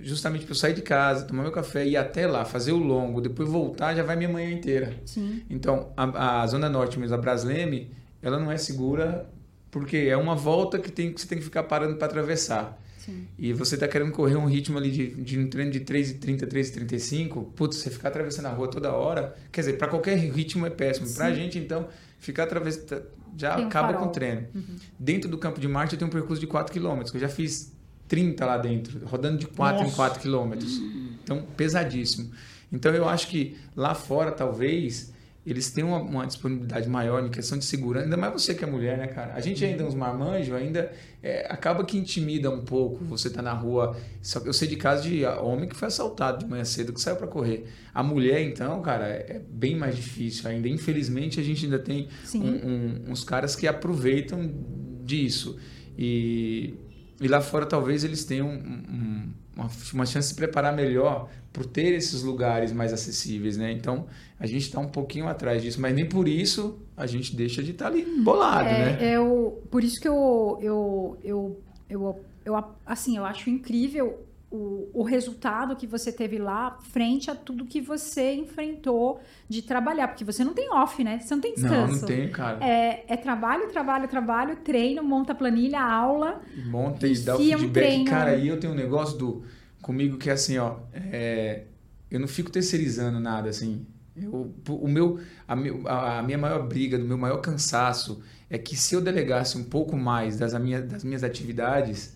[0.06, 3.20] justamente para eu sair de casa, tomar meu café, ir até lá, fazer o longo,
[3.20, 4.94] depois voltar, já vai minha manhã inteira.
[5.04, 5.42] Sim.
[5.50, 7.90] Então, a, a Zona Norte mesmo, a Brasleme,
[8.22, 9.28] ela não é segura
[9.68, 12.80] porque é uma volta que, tem, que você tem que ficar parando para atravessar.
[12.96, 13.26] Sim.
[13.36, 17.52] E você está querendo correr um ritmo ali de, de um treino de 3,30, 3,35,
[17.54, 21.12] putz, você ficar atravessando a rua toda hora, quer dizer, para qualquer ritmo é péssimo.
[21.14, 21.88] Para a gente, então,
[22.18, 23.02] ficar atravessando
[23.36, 24.02] já Tem um acaba farol.
[24.02, 24.46] com o treino.
[24.98, 27.28] Dentro do campo de Marte eu tenho um percurso de 4 km, que eu já
[27.28, 27.75] fiz
[28.08, 29.96] 30 lá dentro, rodando de 4 em Nossa.
[29.96, 30.78] 4 quilômetros.
[31.22, 32.30] Então, pesadíssimo.
[32.72, 35.12] Então, eu acho que lá fora, talvez,
[35.44, 38.04] eles tenham uma, uma disponibilidade maior em questão de segurança.
[38.06, 39.34] Ainda mais você que é mulher, né, cara?
[39.34, 40.92] A gente ainda, uns marmanjos, ainda
[41.22, 43.96] é, acaba que intimida um pouco você tá na rua.
[44.20, 47.00] Só que eu sei de caso de homem que foi assaltado de manhã cedo, que
[47.00, 47.66] saiu para correr.
[47.94, 50.68] A mulher, então, cara, é bem mais difícil ainda.
[50.68, 52.38] Infelizmente, a gente ainda tem um-
[53.08, 54.52] um- uns caras que aproveitam
[55.04, 55.56] disso.
[55.96, 56.74] E,
[57.20, 59.62] e lá fora talvez eles tenham um- um-
[59.94, 63.72] uma, chance de se preparar melhor por ter esses lugares mais acessíveis, né?
[63.72, 64.06] Então
[64.38, 67.70] a gente está um pouquinho atrás disso, mas nem por isso a gente deixa de
[67.70, 68.98] estar ali embolado, né?
[69.00, 74.88] É, eu, por isso que eu, eu, eu, eu, eu, assim, eu acho incrível o,
[74.94, 80.24] o resultado que você teve lá frente a tudo que você enfrentou de trabalhar, porque
[80.24, 81.18] você não tem off, né?
[81.18, 82.00] Você não tem Não, descanso.
[82.00, 82.64] não tem, cara.
[82.64, 86.40] É, é trabalho, trabalho, trabalho, treino, monta planilha, aula.
[86.66, 87.84] Monta e dá o Enfia um feedback.
[87.86, 88.04] treino.
[88.10, 89.44] Cara, e eu tenho um negócio do
[89.82, 91.64] comigo que é assim, ó, é,
[92.10, 93.86] eu não fico terceirizando nada assim.
[94.16, 98.74] Eu, o meu, a, meu- a minha maior briga, do meu maior cansaço é que
[98.76, 102.15] se eu delegasse um pouco mais das, minha, das minhas atividades,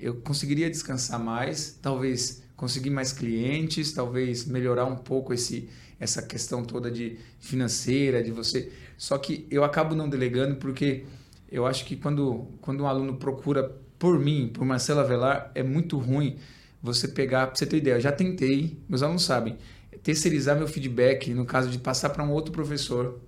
[0.00, 6.62] eu conseguiria descansar mais, talvez conseguir mais clientes, talvez melhorar um pouco esse, essa questão
[6.64, 8.72] toda de financeira, de você.
[8.96, 11.04] Só que eu acabo não delegando porque
[11.50, 15.98] eu acho que quando, quando um aluno procura por mim, por Marcelo Avelar, é muito
[15.98, 16.38] ruim
[16.82, 19.58] você pegar, pra você ter ideia, eu já tentei, meus alunos sabem,
[20.02, 23.20] terceirizar meu feedback, no caso de passar para um outro professor.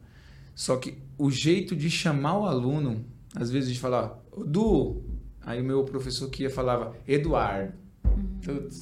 [0.55, 3.05] Só que o jeito de chamar o aluno,
[3.35, 5.03] às vezes de falar, "Ô, Du,
[5.45, 7.73] aí o meu professor que ia falava, Eduardo.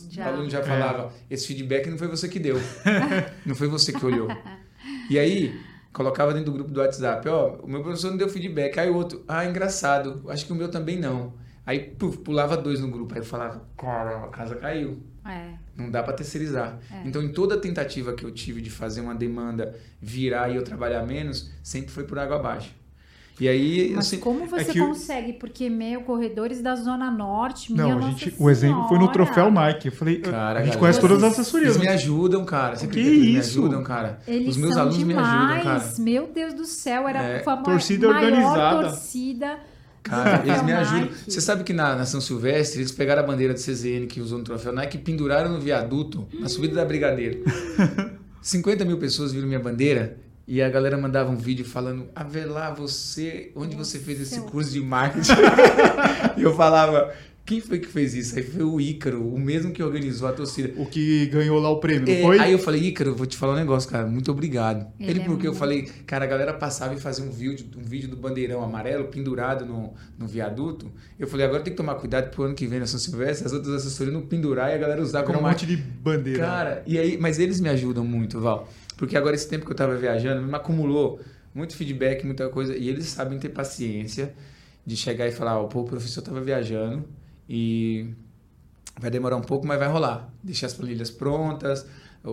[0.08, 0.26] Já.
[0.26, 2.56] O aluno já falava, esse feedback não foi você que deu.
[3.46, 4.28] não foi você que olhou.
[5.08, 5.54] E aí,
[5.92, 8.78] colocava dentro do grupo do WhatsApp, ó, o meu professor não deu feedback.
[8.78, 11.34] Aí o outro, ah, engraçado, acho que o meu também não.
[11.66, 13.14] Aí puf, pulava dois no grupo.
[13.14, 15.02] Aí eu falava, cara, a casa caiu.
[15.24, 16.78] É, Não dá para terceirizar.
[17.04, 21.04] Então, em toda tentativa que eu tive de fazer uma demanda virar e eu trabalhar
[21.06, 22.74] menos, sempre foi por água abaixo.
[23.40, 25.32] E aí, mas assim, como você que o- consegue?
[25.32, 29.08] Porque, meu, corredores da Zona Norte, Não, minha a Nossa gente, o exemplo foi no
[29.10, 29.88] troféu Nike.
[29.88, 31.70] Eu falei, Cara, a gente galera, conhece todas as assessorias.
[31.74, 31.94] eles me né?
[31.94, 32.76] ajudam, cara.
[32.76, 33.58] Você Que acredita que eles isso?
[33.60, 34.18] me ajudam, cara?
[34.28, 35.16] Eles Os meus são alunos demais.
[35.16, 35.92] me ajudam, cara.
[35.98, 38.88] Meu Deus do céu, era É, a torcida maior organizada.
[38.90, 39.58] torcida.
[40.02, 41.00] Cara, eles me ajudam.
[41.02, 41.14] Nike.
[41.30, 44.38] Você sabe que na, na São Silvestre, eles pegaram a bandeira do CZN que usou
[44.38, 47.42] no troféu Nike e penduraram no viaduto, na subida da Brigadeiro.
[48.42, 50.16] 50 mil pessoas viram minha bandeira
[50.50, 54.80] e a galera mandava um vídeo falando: Avelar, você, onde você fez esse curso de
[54.80, 55.30] marketing?
[56.36, 57.14] e eu falava:
[57.50, 58.36] quem foi que fez isso?
[58.36, 60.72] Aí foi o Ícaro, o mesmo que organizou a torcida.
[60.76, 62.38] O que ganhou lá o prêmio, não É, foi?
[62.38, 64.06] Aí eu falei, Ícaro, vou te falar um negócio, cara.
[64.06, 64.86] Muito obrigado.
[64.98, 67.82] Ele Ele, é porque eu falei, cara, a galera passava e fazia um vídeo, um
[67.82, 70.92] vídeo do bandeirão amarelo pendurado no, no viaduto.
[71.18, 73.52] Eu falei, agora tem que tomar cuidado pro ano que vem na São Silvestre, as
[73.52, 76.44] outras assessorias não pendurar e a galera usar como um monte de bandeira.
[76.44, 78.68] Cara, e aí, mas eles me ajudam muito, Val.
[79.00, 81.18] Porque agora esse tempo que eu tava viajando, me acumulou
[81.54, 84.34] muito feedback, muita coisa, e eles sabem ter paciência
[84.84, 87.08] de chegar e falar, ó, pô, o professor tava viajando
[87.48, 88.10] e
[89.00, 90.30] vai demorar um pouco, mas vai rolar.
[90.42, 91.86] Deixar as planilhas prontas,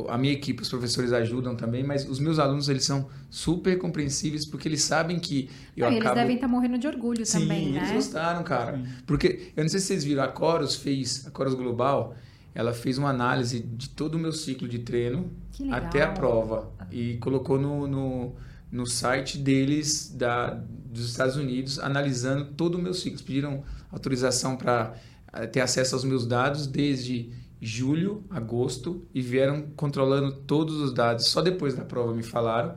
[0.09, 4.45] a minha equipe, os professores ajudam também, mas os meus alunos, eles são super compreensíveis
[4.45, 6.19] porque eles sabem que eu Não, e eles acabo...
[6.19, 7.93] devem estar morrendo de orgulho Sim, também, eles né?
[7.93, 8.83] gostaram, cara.
[9.05, 12.13] Porque, eu não sei se vocês viram, a Coros fez, a Coros Global,
[12.57, 15.31] ela fez uma análise de todo o meu ciclo de treino
[15.69, 18.35] até a prova e colocou no, no,
[18.71, 20.55] no site deles da,
[20.91, 23.23] dos Estados Unidos analisando todo o meu ciclo.
[23.23, 24.95] Pediram autorização para
[25.33, 27.29] eh, ter acesso aos meus dados desde
[27.61, 31.27] julho, agosto e vieram controlando todos os dados.
[31.27, 32.73] Só depois da prova me falaram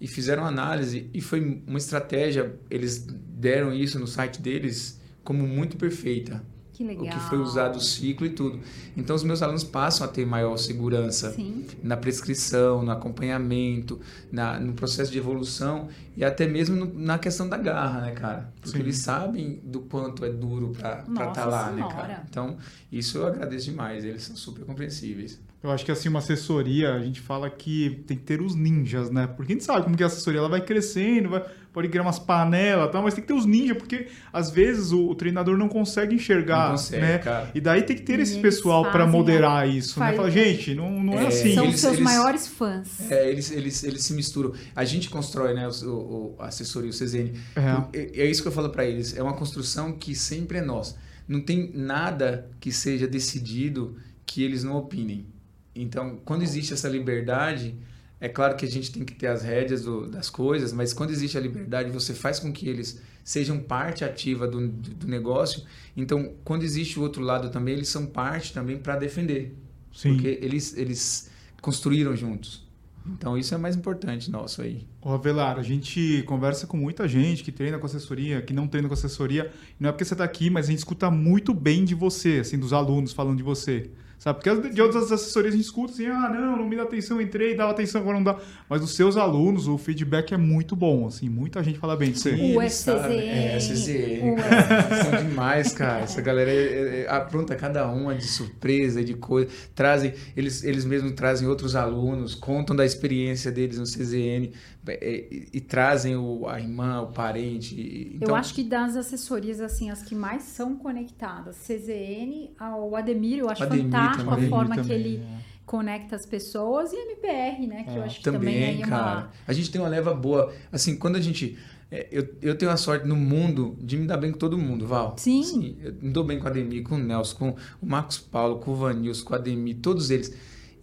[0.00, 2.58] e fizeram análise e foi uma estratégia.
[2.68, 6.42] Eles deram isso no site deles como muito perfeita.
[6.80, 7.04] Que legal.
[7.04, 8.58] O que foi usado o ciclo e tudo.
[8.96, 11.66] Então, os meus alunos passam a ter maior segurança Sim.
[11.82, 14.00] na prescrição, no acompanhamento,
[14.32, 18.50] na, no processo de evolução e até mesmo no- na questão da garra, né, cara?
[18.62, 18.82] Porque Sim.
[18.82, 21.94] eles sabem do quanto é duro para estar Nossa lá, né, Senhora.
[21.94, 22.24] cara?
[22.30, 22.56] Então,
[22.90, 24.02] isso eu agradeço demais.
[24.02, 25.38] Eles são super compreensíveis.
[25.62, 29.10] Eu acho que assim, uma assessoria, a gente fala que tem que ter os ninjas,
[29.10, 29.26] né?
[29.26, 32.18] Porque a gente sabe como que a assessoria ela vai crescendo, vai, pode criar umas
[32.18, 35.68] panelas tal, mas tem que ter os ninjas, porque às vezes o, o treinador não
[35.68, 37.18] consegue enxergar, Não consegue, né?
[37.18, 37.50] cara.
[37.54, 40.12] E daí tem que ter E esse pessoal para moderar isso, né?
[40.14, 41.54] Fala, gente, não, não é, É, assim.
[41.54, 43.10] São eles- os seus eles- maiores fãs.
[43.10, 44.52] É, eles, eles, eles se misturam.
[44.74, 47.32] A gente constrói, né, o, o, a assessoria, o CZN.
[47.54, 47.98] É.
[47.98, 49.16] É, é isso que eu falo para eles.
[49.16, 50.96] É uma construção que sempre é nossa.
[51.28, 55.26] Não tem nada que seja decidido que eles não opinem.
[55.74, 57.76] Então, quando existe essa liberdade,
[58.20, 61.10] é claro que a gente tem que ter as rédeas do- das coisas, mas quando
[61.10, 65.62] existe a liberdade, você faz com que eles sejam parte ativa do, do, do negócio.
[65.96, 69.56] Então, quando existe o outro lado também, eles são parte também para defender.
[69.92, 70.14] Sim.
[70.14, 71.30] Porque eles, eles
[71.60, 72.68] construíram juntos.
[73.06, 74.86] Então, isso é mais importante nosso aí.
[75.00, 78.88] Ô, Avelar, a gente conversa com muita gente que treina com assessoria, que não treina
[78.88, 79.50] com assessoria.
[79.78, 82.58] Não é porque você está aqui, mas a gente escuta muito bem de você, assim,
[82.58, 83.90] dos alunos falando de você.
[84.20, 84.38] Sabe?
[84.38, 87.54] Porque de outras assessorias a gente escuta assim, ah, não, não me dá atenção, entrei,
[87.56, 88.38] dava atenção, agora não dá.
[88.68, 92.18] Mas dos seus alunos, o feedback é muito bom, assim, muita gente fala bem de
[92.18, 92.36] você.
[92.36, 92.54] Sim.
[92.54, 93.18] O sabem.
[93.18, 95.04] É, FCZN, FCZN, o.
[95.04, 96.02] São demais, cara.
[96.02, 99.48] Essa galera é, é, apronta cada uma de surpresa, de coisa.
[99.74, 104.52] Trazem, eles, eles mesmos trazem outros alunos, contam da experiência deles no CZN
[104.86, 108.12] é, e, e trazem o, a irmã, o parente.
[108.16, 113.38] Então, Eu acho que das assessorias, assim, as que mais são conectadas, CZN, ao Ademir,
[113.38, 114.46] eu acho Ademir fantástico também.
[114.46, 115.40] a forma que também, ele é.
[115.66, 117.84] conecta as pessoas e MPR, né?
[117.84, 119.18] Que eu É, acho que também, também, é cara.
[119.20, 119.30] uma.
[119.46, 120.52] A gente tem uma leva boa.
[120.72, 121.56] Assim, quando a gente.
[121.90, 124.86] é, Eu, eu tenho a sorte no mundo de me dar bem com todo mundo,
[124.86, 125.14] Val.
[125.18, 125.76] Sim.
[125.82, 128.72] eu me dou bem com o Ademir, com o Nelson, com o Marcos Paulo, com
[128.72, 130.32] o Vanilson, com o Ademir, todos eles.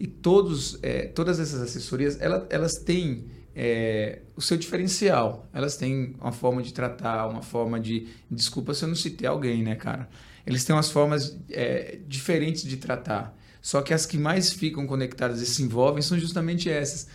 [0.00, 5.48] E todos, é, todas essas assessorias, ela, elas têm é, o seu diferencial.
[5.52, 8.06] Elas têm uma forma de tratar, uma forma de.
[8.30, 10.08] Desculpa se eu não citei alguém, né, cara?
[10.48, 13.36] Eles têm umas formas é, diferentes de tratar.
[13.60, 17.06] Só que as que mais ficam conectadas e se envolvem são justamente essas.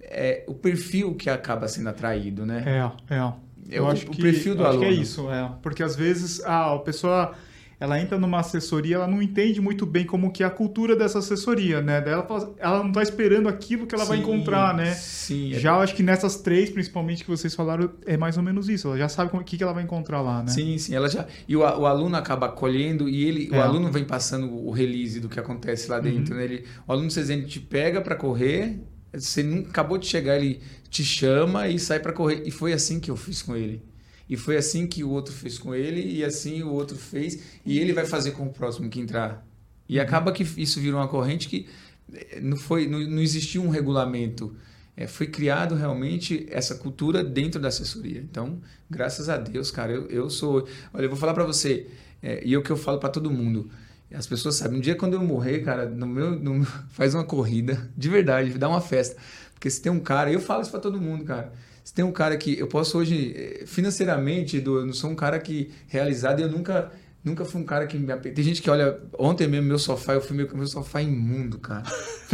[0.00, 2.62] É, o perfil que acaba sendo atraído, né?
[3.08, 3.32] É, é.
[3.70, 5.52] Eu o- acho o que, perfil do eu acho que é isso, é.
[5.62, 7.34] Porque às vezes ah, a pessoa
[7.82, 11.18] ela entra numa assessoria, ela não entende muito bem como que é a cultura dessa
[11.18, 12.00] assessoria, né?
[12.00, 14.94] Daí ela, fala- ela não está esperando aquilo que ela vai Sim, encontrar, né?
[14.94, 18.68] Sim, Já eu acho que nessas três, principalmente, que vocês falaram, é mais ou menos
[18.68, 18.86] isso.
[18.86, 20.48] Ela já sabe o que, que ela vai encontrar lá, né?
[20.52, 21.26] Sim, sim, ela já.
[21.48, 23.58] E o, o aluno acaba acolhendo e ele, É.
[23.58, 26.34] o aluno vem passando o release do que acontece lá dentro.
[26.34, 26.38] Uhum.
[26.40, 26.44] Né?
[26.44, 28.80] Ele, o aluno CZN te pega para correr,
[29.12, 32.42] você acabou de chegar, ele te chama e sai para correr.
[32.46, 33.82] E foi assim que eu fiz com ele.
[34.28, 37.78] E foi assim que o outro fez com ele, e assim o outro fez, e
[37.78, 39.46] ele vai fazer com o próximo que entrar.
[39.88, 40.02] E Uhum.
[40.02, 41.68] acaba que isso virou uma corrente que
[42.12, 44.54] eh, não foi, não, não existia um regulamento.
[44.96, 48.20] É, foi criado realmente essa cultura dentro da assessoria.
[48.20, 50.68] Então, graças a Deus, cara, eu, eu sou.
[50.92, 51.86] Olha, eu vou falar para você,
[52.22, 53.70] é, e é o que eu falo para todo mundo.
[54.14, 57.90] As pessoas sabem, um dia quando eu morrer, cara, no meu, no faz uma corrida,
[57.96, 59.16] de verdade, dá uma festa.
[59.54, 61.52] Porque se tem um cara, eu falo isso para todo mundo, cara.
[61.84, 65.14] Se tem um cara que eu posso hoje, eh, financeiramente, Edu, eu não sou um
[65.16, 66.90] cara que realizado, e eu nunca.
[67.24, 68.98] Nunca fui um cara que me Tem gente que olha.
[69.16, 71.84] Ontem mesmo, meu sofá, eu fui meu, meu sofá é imundo, cara.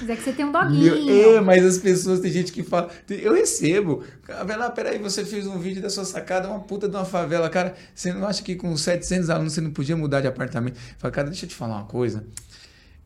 [0.00, 0.62] Mas é que você tem um Meu-
[0.94, 1.36] doguinho.
[1.36, 2.88] é, mas as pessoas, tem gente que fala.
[3.08, 4.04] Eu recebo.
[4.46, 7.50] Vela, peraí, você fez um vídeo da sua sacada, uma puta de uma favela.
[7.50, 10.78] Cara, você não acha que com 700 alunos você não podia mudar de apartamento?
[10.98, 12.24] Fala, cara, deixa eu te falar uma coisa.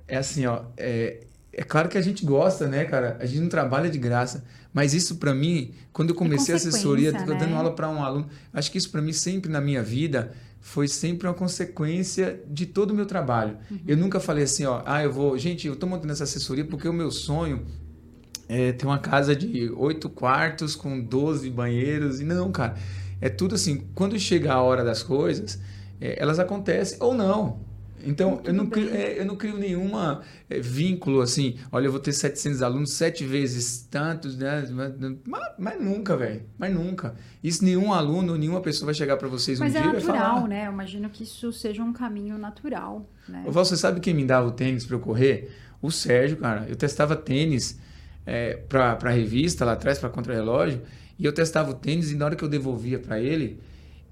[0.07, 0.64] É assim, ó.
[0.77, 1.20] É,
[1.59, 3.16] é claro que a gente gosta, né, cara?
[3.18, 4.44] A gente não trabalha de graça.
[4.74, 7.57] Mas isso pra mim, quando eu comecei a assessoria, tô dando né?
[7.57, 11.26] aula para um aluno, acho que isso pra mim sempre na minha vida foi sempre
[11.26, 13.57] uma consequência de todo o meu trabalho.
[13.86, 16.86] Eu nunca falei assim, ó, ah, eu vou, gente, eu tô montando essa assessoria porque
[16.86, 17.64] o meu sonho
[18.46, 22.20] é ter uma casa de oito quartos com 12 banheiros.
[22.20, 22.74] E não, cara,
[23.18, 25.59] é tudo assim, quando chega a hora das coisas,
[25.98, 27.61] é, elas acontecem ou não.
[28.07, 32.00] Então, eu não, crio, é, eu não crio nenhuma é, vínculo assim, olha, eu vou
[32.00, 34.64] ter 700 alunos, sete vezes tantos, né?
[35.26, 37.14] Mas, mas nunca, velho, mas nunca.
[37.42, 40.00] Isso nenhum aluno, nenhuma pessoa vai chegar para vocês Mas um é dia e vai
[40.02, 40.48] natural, falar.
[40.48, 40.66] né?
[40.66, 43.44] Eu imagino que isso seja um caminho natural, né?
[43.46, 45.50] Você sabe quem me dava o tênis para eu correr?
[45.82, 46.66] O Sérgio, cara.
[46.68, 47.78] Eu testava tênis
[48.24, 50.82] é, para revista lá atrás, para contra-relógio,
[51.18, 53.61] e eu testava o tênis, e na hora que eu devolvia para ele,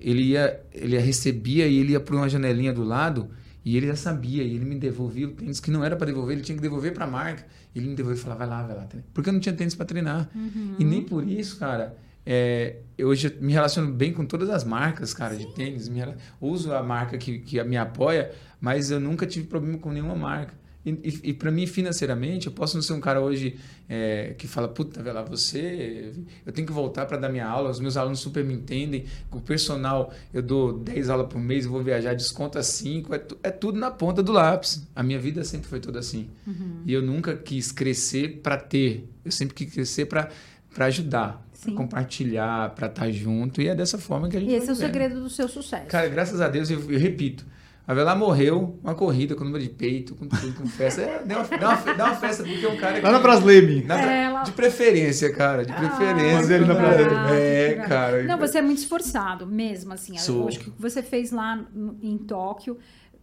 [0.00, 3.28] ele ia, ele recebia e ele ia para uma janelinha do lado,
[3.64, 6.36] e ele já sabia, e ele me devolvia o tênis que não era para devolver,
[6.36, 7.46] ele tinha que devolver para a marca.
[7.74, 8.88] Ele me devolvia e falava, vai lá, vai lá.
[9.14, 10.28] Porque eu não tinha tênis para treinar.
[10.34, 10.76] Uhum.
[10.78, 11.96] E nem por isso, cara,
[12.26, 15.88] é, eu hoje me relaciono bem com todas as marcas, cara, de tênis.
[15.88, 16.00] Me,
[16.40, 20.54] uso a marca que, que me apoia, mas eu nunca tive problema com nenhuma marca.
[20.84, 23.56] E, e, e para mim, financeiramente, eu posso não ser um cara hoje
[23.88, 26.12] é, que fala, puta, lá, você,
[26.44, 29.38] eu tenho que voltar para dar minha aula, os meus alunos super me entendem, com
[29.38, 33.50] o personal eu dou 10 aulas por mês, eu vou viajar, desconta 5, é, é,
[33.50, 34.86] tudo na ponta do lápis.
[34.94, 36.28] A minha vida sempre foi toda assim.
[36.46, 36.82] Uhum.
[36.84, 40.28] E eu nunca quis crescer para ter, eu sempre quis crescer para
[40.80, 41.42] ajudar.
[41.62, 44.50] Pra compartilhar, para estar tá junto, e é dessa forma que a gente.
[44.50, 45.86] E esse é o segredo do seu sucesso.
[45.86, 47.46] Cara, graças a Deus, eu, eu repito,
[47.86, 51.02] a Vela morreu, uma corrida com número de peito, com tudo, com festa.
[51.02, 53.00] É, dá, uma, dá, uma, dá uma festa, porque é um cara que.
[53.02, 53.86] Lá na Brasleme.
[53.90, 54.42] É.
[54.42, 55.64] De preferência, cara.
[55.64, 56.54] De Ah, preferência.
[56.54, 57.14] ele na Brasleme.
[57.40, 58.22] É, cara.
[58.24, 60.16] Não, você é muito esforçado, mesmo, assim.
[60.18, 60.42] Sou.
[60.42, 61.62] Eu acho que o que você fez lá
[62.02, 62.78] em Tóquio.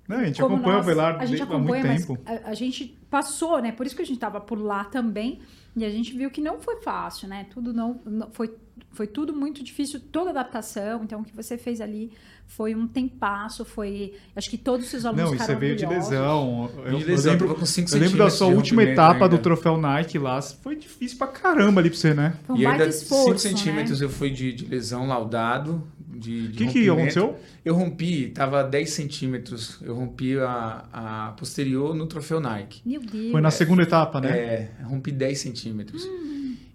[0.07, 2.19] Não, a gente acompanha nós- o Velar A gente há muito mas tempo.
[2.25, 3.71] a, a gente passou, né?
[3.71, 5.39] Por isso que a gente tava por lá também.
[5.75, 7.45] E a gente viu que não foi fácil, né?
[7.49, 8.53] Tudo não, não- foi,
[8.93, 11.03] foi tudo muito difícil, toda adaptação.
[11.03, 12.11] Então, o que você fez ali
[12.45, 14.13] foi um tempasso, foi.
[14.35, 16.69] Acho que todos os seus alunos Não, e você ficaram veio de lesão.
[16.77, 19.19] Eu, De eu lesão, lembro, tava com cinco eu lembro da centímetros sua última etapa
[19.29, 19.37] do ainda.
[19.37, 20.41] troféu Nike lá.
[20.41, 22.33] Foi difícil pra caramba ali pra você, né?
[22.45, 24.05] Foi um e ainda 5 esforço, centímetros né?
[24.05, 25.87] eu fui de, de lesão laudado.
[26.13, 27.35] De, O de que, que aconteceu?
[27.63, 29.79] Eu rompi, tava 10 centímetros.
[29.81, 32.81] Eu rompi a, a posterior no troféu Nike.
[32.85, 33.31] Meu Deus.
[33.31, 34.37] Foi na segunda etapa, né?
[34.37, 36.05] É, rompi 10 centímetros.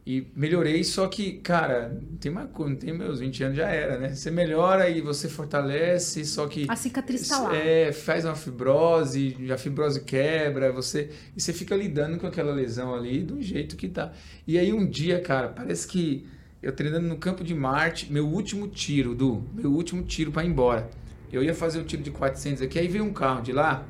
[0.07, 3.99] E melhorei, só que, cara, tem uma coisa, não tem meus 20 anos já era,
[3.99, 4.15] né?
[4.15, 6.65] Você melhora e você fortalece, só que.
[6.71, 7.57] A cicatriz tá lá.
[7.57, 11.11] É, faz uma fibrose, a fibrose quebra, você.
[11.37, 14.13] E você fica lidando com aquela lesão ali do jeito que tá.
[14.47, 16.25] E aí um dia, cara, parece que
[16.63, 20.49] eu treinando no campo de Marte, meu último tiro, do meu último tiro para ir
[20.51, 20.89] embora.
[21.33, 23.85] Eu ia fazer o tiro de 400 aqui, aí veio um carro de lá.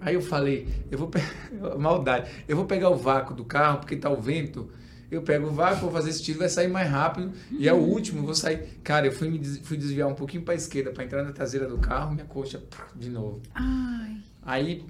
[0.00, 1.20] Aí eu falei, eu vou pe-
[1.78, 4.68] maldade, eu vou pegar o vácuo do carro porque tá o vento.
[5.12, 7.30] Eu pego o vácuo, vou fazer esse tiro, vai sair mais rápido.
[7.50, 8.80] E é o último, vou sair.
[8.82, 11.68] Cara, eu fui, me des- fui desviar um pouquinho para esquerda para entrar na traseira
[11.68, 12.62] do carro, minha coxa
[12.96, 13.42] de novo.
[13.54, 14.16] Ai.
[14.44, 14.84] Aí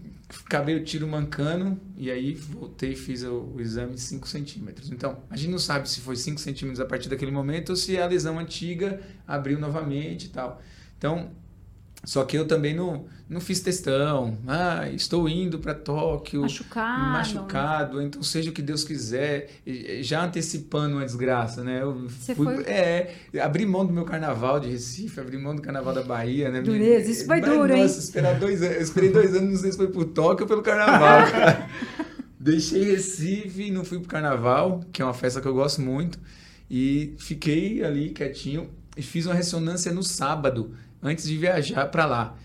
[0.47, 4.91] acabei o tiro mancando e aí voltei e fiz o, o exame de 5 centímetros.
[4.91, 7.99] Então, a gente não sabe se foi 5 centímetros a partir daquele momento ou se
[7.99, 10.63] a lesão antiga abriu novamente e tal.
[10.97, 11.33] Então,
[12.05, 14.37] só que eu também não, não fiz testão.
[14.47, 16.41] Ah, estou indo para Tóquio.
[16.43, 17.03] Machucado.
[17.13, 19.51] Machucado, então seja o que Deus quiser,
[20.01, 21.81] já antecipando uma desgraça, né?
[21.83, 25.63] Eu Você fui, foi- é, abri mão do meu carnaval de Recife, abri mão do
[25.63, 26.61] carnaval da Bahia, né?
[26.61, 27.83] Dureza, isso foi Mas, duro, hein?
[27.83, 30.49] Nossa, esperar dois anos, eu esperei dois anos, não sei se foi por Tóquio ou
[30.49, 31.69] pelo carnaval, cara.
[32.39, 36.19] Deixei Recife, não fui pro carnaval, que é uma festa que eu gosto muito,
[36.69, 42.37] e fiquei ali quietinho e fiz uma ressonância no sábado, antes de viajar para lá.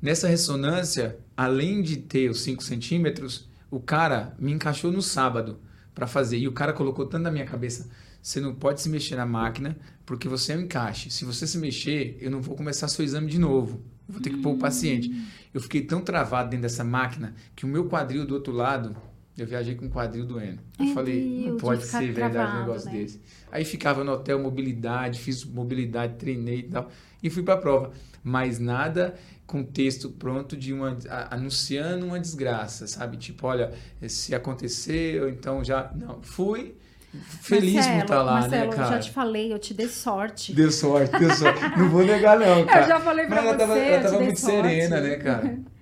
[0.00, 5.58] Nessa ressonância, além de ter os 5 centímetros, o cara me encaixou no sábado
[5.94, 6.38] para fazer.
[6.38, 7.88] E o cara colocou tanto na minha cabeça:
[8.22, 11.10] você não pode se mexer na máquina porque você é um encaixe.
[11.10, 13.82] Se você se mexer, eu não vou começar seu exame de novo.
[14.08, 15.10] Vou ter que pôr o paciente.
[15.52, 18.94] Eu fiquei tão travado dentro dessa máquina que o meu quadril do outro lado,
[19.36, 20.60] eu viajei com o quadril doendo.
[20.78, 22.98] Eu Meu falei, não Deus, pode ser verdade um negócio né?
[22.98, 23.20] desse.
[23.50, 26.90] Aí ficava no hotel mobilidade, fiz mobilidade, treinei e tal,
[27.24, 27.90] e fui para a prova.
[28.22, 29.14] Mas nada
[29.46, 33.16] com texto pronto de uma a- anunciando uma desgraça, sabe?
[33.16, 33.72] Tipo, olha,
[34.08, 36.76] se acontecer, ou então já não, fui
[37.40, 38.88] feliz por Marcelo, estar lá, Marcelo, né, eu cara?
[38.88, 40.52] já te falei, eu te dei sorte.
[40.54, 41.60] Deu sorte, deu sorte.
[41.78, 42.82] Não vou negar não, cara.
[42.84, 44.56] Eu já falei ela você, tava, eu ela tava dei muito sorte.
[44.56, 45.58] serena, né, cara?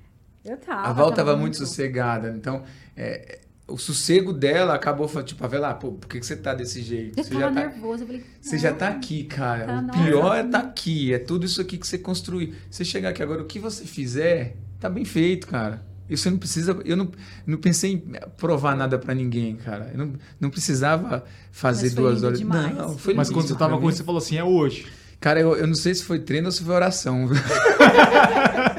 [0.44, 0.88] Eu tava.
[0.88, 2.64] A Val tava muito sossegada, então
[2.96, 6.52] é, o sossego dela acabou falando, tipo, a Vela, pô, por que, que você tá
[6.52, 7.18] desse jeito?
[7.18, 8.24] Eu Você tava já tá, nervosa, eu falei...
[8.40, 9.66] você já tá aqui, cara.
[9.66, 10.02] Tá, o nossa.
[10.04, 12.52] pior é tá aqui, é tudo isso aqui que você construiu.
[12.70, 15.82] Você chegar aqui agora, o que você fizer, tá bem feito, cara.
[16.10, 17.10] E você não precisa, eu não,
[17.46, 17.98] não pensei em
[18.36, 19.90] provar nada pra ninguém, cara.
[19.92, 22.38] Eu não, não precisava fazer Mas foi duas lindo horas.
[22.38, 22.76] demais.
[22.76, 24.86] Não, foi Mas lindo quando você tava com você falou assim, é hoje.
[25.20, 27.30] Cara, eu, eu não sei se foi treino ou se foi oração.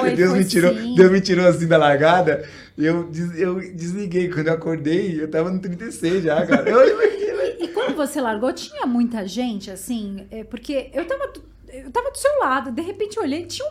[0.00, 0.94] foi, Deus, foi me tirou, sim.
[0.94, 2.44] Deus me tirou assim da largada.
[2.76, 4.28] e Eu, des- eu desliguei.
[4.28, 6.68] Quando eu acordei, eu tava no 36 já, cara.
[6.68, 7.14] Eu,
[7.64, 11.42] E quando você largou, tinha muita gente, assim, é, porque eu tava, do-
[11.72, 13.66] eu tava do seu lado, de repente eu olhei, tinha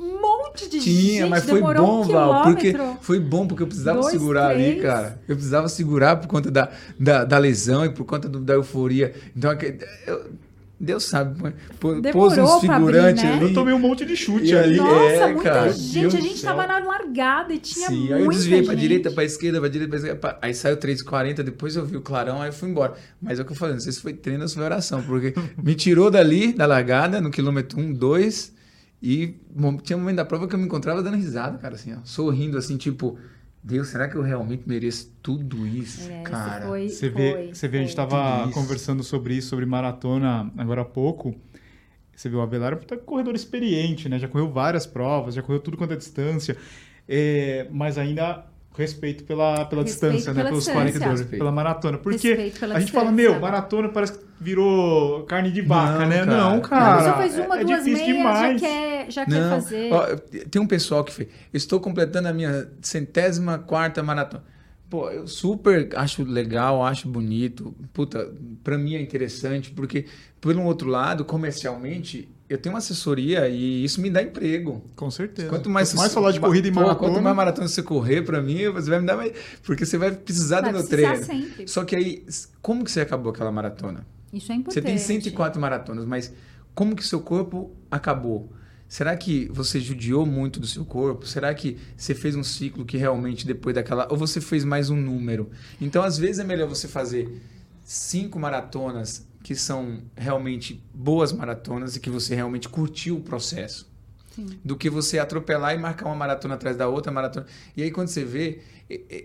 [0.00, 0.84] um monte de gente.
[0.84, 2.42] tinha, mas foi bom, um Val.
[2.42, 4.82] Porque foi bom, porque eu precisava Dois, segurar ali, três.
[4.82, 5.20] cara.
[5.28, 9.14] Eu precisava segurar por conta da, da, da lesão e por conta do- da euforia.
[9.36, 10.26] Então, aque- eu-
[10.84, 13.38] Deus sabe, pô- pôs uns pra abrir, figurantes né?
[13.40, 13.54] Eu ali.
[13.54, 14.76] tomei um monte de chute E ali.
[14.76, 16.00] Nossa, É, muita cara, gente.
[16.00, 16.54] Deus a gente céu.
[16.54, 18.66] tava na largada e tinha Sim, muita aí eu desviei gente.
[18.66, 20.20] pra direita, pra esquerda, pra direita, pra esquerda.
[20.20, 20.38] pá.
[20.42, 22.94] Aí saiu 3h40, depois eu vi o clarão, aí eu fui embora.
[23.20, 25.02] Mas é o que eu falei, não sei se foi treino ou se foi oração,
[25.02, 28.52] porque me tirou dali, da largada, no quilômetro 1, 2,
[29.02, 29.34] e
[29.82, 32.56] tinha um momento da prova que eu me encontrava dando risada, cara, assim, ó, sorrindo,
[32.56, 33.18] assim, tipo,
[33.66, 36.66] Deus, será que eu realmente mereço tudo isso, É, cara?
[36.66, 37.96] foi, Você foi, vê, você vê a gente foi.
[37.96, 38.60] tava Tudo isso.
[38.60, 41.34] conversando sobre isso, sobre maratona agora há pouco.
[42.14, 44.18] Você viu o Avelar é um corredor experiente, né?
[44.18, 46.56] Já correu várias provas, já correu tudo quanto é distância.
[47.08, 48.46] É, mas ainda
[48.76, 50.38] respeito pela, pela Respeito distância, né?
[50.40, 50.82] pela Pelos distância.
[50.82, 51.40] 42, Respeito.
[51.40, 51.98] pela maratona.
[51.98, 56.18] Porque pela a gente fala, meu, maratona parece que virou carne de vaca, Não, né?
[56.24, 56.26] cara.
[56.26, 56.96] Não, cara.
[56.96, 58.60] pessoa faz uma, é, é duas difícil meias, demais.
[58.60, 59.92] já quer, já quer Não, fazer.
[59.92, 60.06] ó,
[60.50, 61.28] tem um pessoal que fez.
[61.52, 64.42] Estou completando a minha centésima quarta maratona.
[64.90, 67.74] Pô, eu super acho legal, acho bonito.
[67.92, 68.30] Puta,
[68.62, 70.04] pra mim é interessante, porque,
[70.40, 74.82] por um outro lado, comercialmente, eu tenho uma assessoria e isso me dá emprego.
[74.94, 75.48] Com certeza.
[75.48, 76.98] Quanto mais, mais falar de corrida e Pô, maratona.
[77.10, 79.32] Quanto mais maratona você correr, pra mim, você vai me dar mais.
[79.62, 81.46] Porque você vai precisar Vai do meu precisar treino.
[81.46, 81.68] sempre.
[81.68, 82.24] Só que aí,
[82.62, 84.06] como que você acabou aquela maratona?
[84.32, 84.74] Isso é importante.
[84.74, 86.32] Você tem 104 maratonas, mas
[86.74, 88.52] como que seu corpo acabou?
[88.88, 91.26] Será que você judiou muito do seu corpo?
[91.26, 94.06] Será que você fez um ciclo que realmente depois daquela.
[94.10, 95.50] Ou você fez mais um número?
[95.80, 97.40] Então, às vezes, é melhor você fazer
[97.84, 103.86] cinco maratonas que são realmente boas maratonas e que você realmente curtiu o processo.
[104.34, 104.46] Sim.
[104.64, 107.44] Do que você atropelar e marcar uma maratona atrás da outra maratona.
[107.76, 108.62] E aí, quando você vê,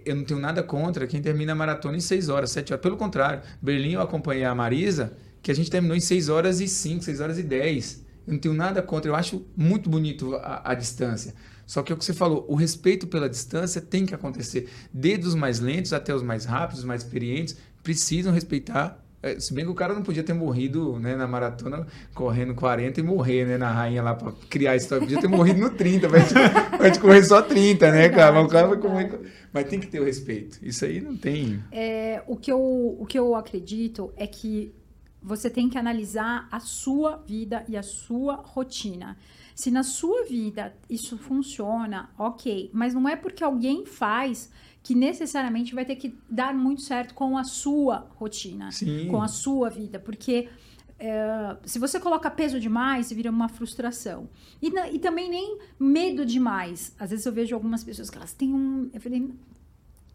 [0.06, 2.84] eu não tenho nada contra quem termina a maratona em 6 horas, 7 horas.
[2.84, 6.68] Pelo contrário, Berlim eu acompanhei a Marisa, que a gente terminou em 6 horas e
[6.68, 8.06] 5, 6 horas e 10.
[8.28, 11.34] Eu não tenho nada contra, eu acho muito bonito a, a distância.
[11.66, 14.70] Só que é o que você falou, o respeito pela distância tem que acontecer.
[14.94, 19.02] Desde os mais lentos até os mais rápidos, os mais experientes, precisam respeitar.
[19.22, 23.00] É, Se bem que o cara não podia ter morrido né, na maratona correndo 40
[23.00, 25.06] e morrer né, na rainha lá para criar a história.
[25.06, 26.34] Podia ter morrido no 30, vai te,
[26.78, 28.32] vai te correr só 30, né, cara?
[28.32, 29.20] Mas o cara vai correr.
[29.52, 30.60] Mas tem que ter o respeito.
[30.62, 31.62] Isso aí não tem.
[31.72, 32.60] É, o, que eu,
[33.00, 34.74] o que eu acredito é que
[35.22, 39.18] você tem que analisar a sua vida e a sua rotina.
[39.60, 42.70] Se na sua vida isso funciona, ok.
[42.74, 44.50] Mas não é porque alguém faz
[44.82, 49.08] que necessariamente vai ter que dar muito certo com a sua rotina, Sim.
[49.10, 50.00] com a sua vida.
[50.00, 50.48] Porque
[50.98, 54.30] é, se você coloca peso demais, vira uma frustração.
[54.62, 56.96] E, na- e também nem medo demais.
[56.98, 58.90] Às vezes eu vejo algumas pessoas que elas têm um.
[58.94, 59.30] Eu falei,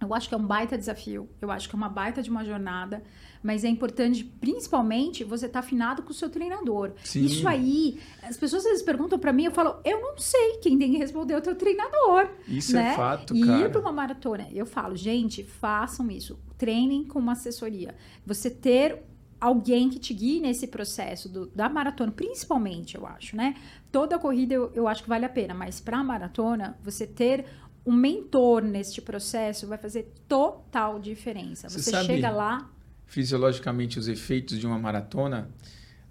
[0.01, 2.45] eu acho que é um baita desafio, eu acho que é uma baita de uma
[2.45, 3.03] jornada,
[3.45, 6.93] mas é importante, principalmente, você estar afinado com o seu treinador.
[7.05, 7.27] Sim.
[7.27, 10.79] Isso aí, as pessoas às vezes perguntam pra mim, eu falo, eu não sei, quem
[10.79, 12.31] tem que responder é o teu treinador.
[12.49, 12.93] Isso né?
[12.93, 13.67] é fato, e cara.
[13.67, 17.95] ir para uma maratona, eu falo, gente, façam isso, treinem com uma assessoria.
[18.25, 19.03] Você ter
[19.39, 23.55] alguém que te guie nesse processo do- da maratona, principalmente, eu acho, né?
[23.93, 27.45] Toda corrida eu, eu acho que vale a pena, mas para a maratona, você ter
[27.85, 31.69] um mentor neste processo vai fazer total diferença.
[31.69, 32.71] Você Você, chega lá,
[33.07, 35.51] Fisiologicamente, os efeitos de uma maratona,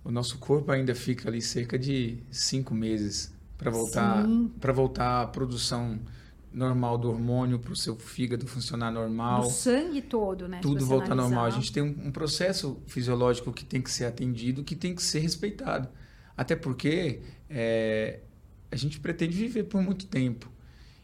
[0.03, 4.25] o nosso corpo ainda fica ali cerca de cinco meses para voltar,
[4.59, 5.99] para voltar à produção
[6.51, 9.41] normal do hormônio, para o seu fígado funcionar normal.
[9.41, 10.59] do sangue todo, né?
[10.61, 11.45] tudo você volta ao normal.
[11.45, 15.01] A gente tem um, um processo fisiológico que tem que ser atendido, que tem que
[15.01, 15.89] ser respeitado.
[16.37, 18.19] Até porque é,
[18.71, 20.51] a gente pretende viver por muito tempo.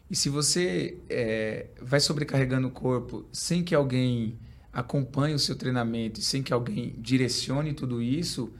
[0.08, 4.38] E se você é, vai sobrecarregando o corpo sem que alguém
[4.72, 8.52] acompanhe o seu treinamento sem que alguém direcione tudo isso,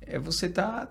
[0.00, 0.88] é, você está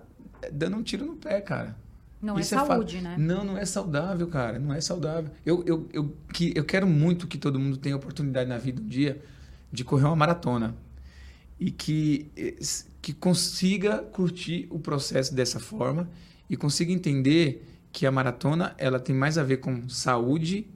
[0.52, 1.76] dando um tiro no pé, cara.
[2.20, 3.16] Não Isso é fa- saúde, né?
[3.18, 4.58] Não, não é saudável, cara.
[4.58, 5.30] Não é saudável.
[5.44, 8.86] Eu, eu, eu, que, eu quero muito que todo mundo tenha oportunidade na vida um
[8.86, 9.20] dia
[9.72, 10.74] de correr uma maratona.
[11.58, 12.56] E que, eh,
[13.00, 16.08] que consiga curtir o processo dessa forma
[16.48, 20.66] e consiga entender que a maratona ela tem mais a ver com saúde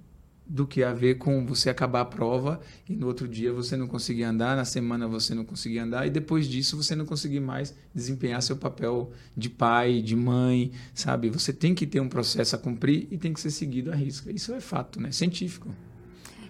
[0.49, 3.86] do que a ver com você acabar a prova e no outro dia você não
[3.88, 7.74] conseguir andar, na semana você não conseguir andar e depois disso você não conseguir mais
[7.94, 11.30] desempenhar seu papel de pai, de mãe, sabe?
[11.30, 14.30] Você tem que ter um processo a cumprir e tem que ser seguido à risca.
[14.30, 15.11] Isso é fato, né?
[15.11, 15.68] Científico.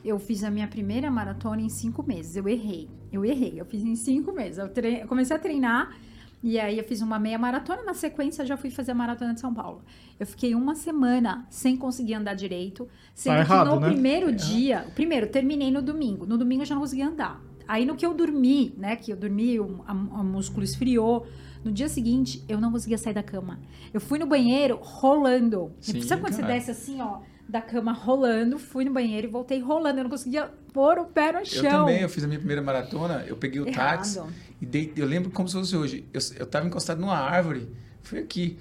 [0.04, 2.36] Eu fiz a minha primeira maratona em cinco meses.
[2.36, 2.88] Eu errei.
[3.10, 3.54] Eu errei.
[3.56, 4.58] Eu fiz em cinco meses.
[4.58, 5.96] Eu, tre- eu comecei a treinar
[6.42, 7.82] e aí eu fiz uma meia maratona.
[7.82, 9.82] Na sequência, já fui fazer a maratona de São Paulo.
[10.18, 12.88] Eu fiquei uma semana sem conseguir andar direito.
[13.14, 13.88] Sendo Tá errado, que no né?
[13.88, 14.86] primeiro dia...
[14.94, 16.26] Primeiro, terminei no domingo.
[16.26, 17.42] No domingo eu já não conseguia andar.
[17.66, 18.94] Aí no que eu dormi, né?
[18.96, 21.26] Que eu dormi, o a, a músculo esfriou.
[21.64, 23.58] No dia seguinte, eu não conseguia sair da cama.
[23.92, 25.72] Eu fui no banheiro rolando.
[25.80, 27.18] Sim, Sabe quando você desce assim, ó,
[27.48, 30.00] da cama rolando, fui no banheiro e voltei rolando.
[30.00, 31.64] Eu não conseguia pôr o pé no chão.
[31.64, 33.98] Eu também, eu fiz a minha primeira maratona, eu peguei o Errado.
[33.98, 34.20] táxi
[34.60, 36.04] e dei, eu lembro como se fosse hoje.
[36.12, 37.68] Eu, eu tava encostado numa árvore,
[38.02, 38.58] foi aqui.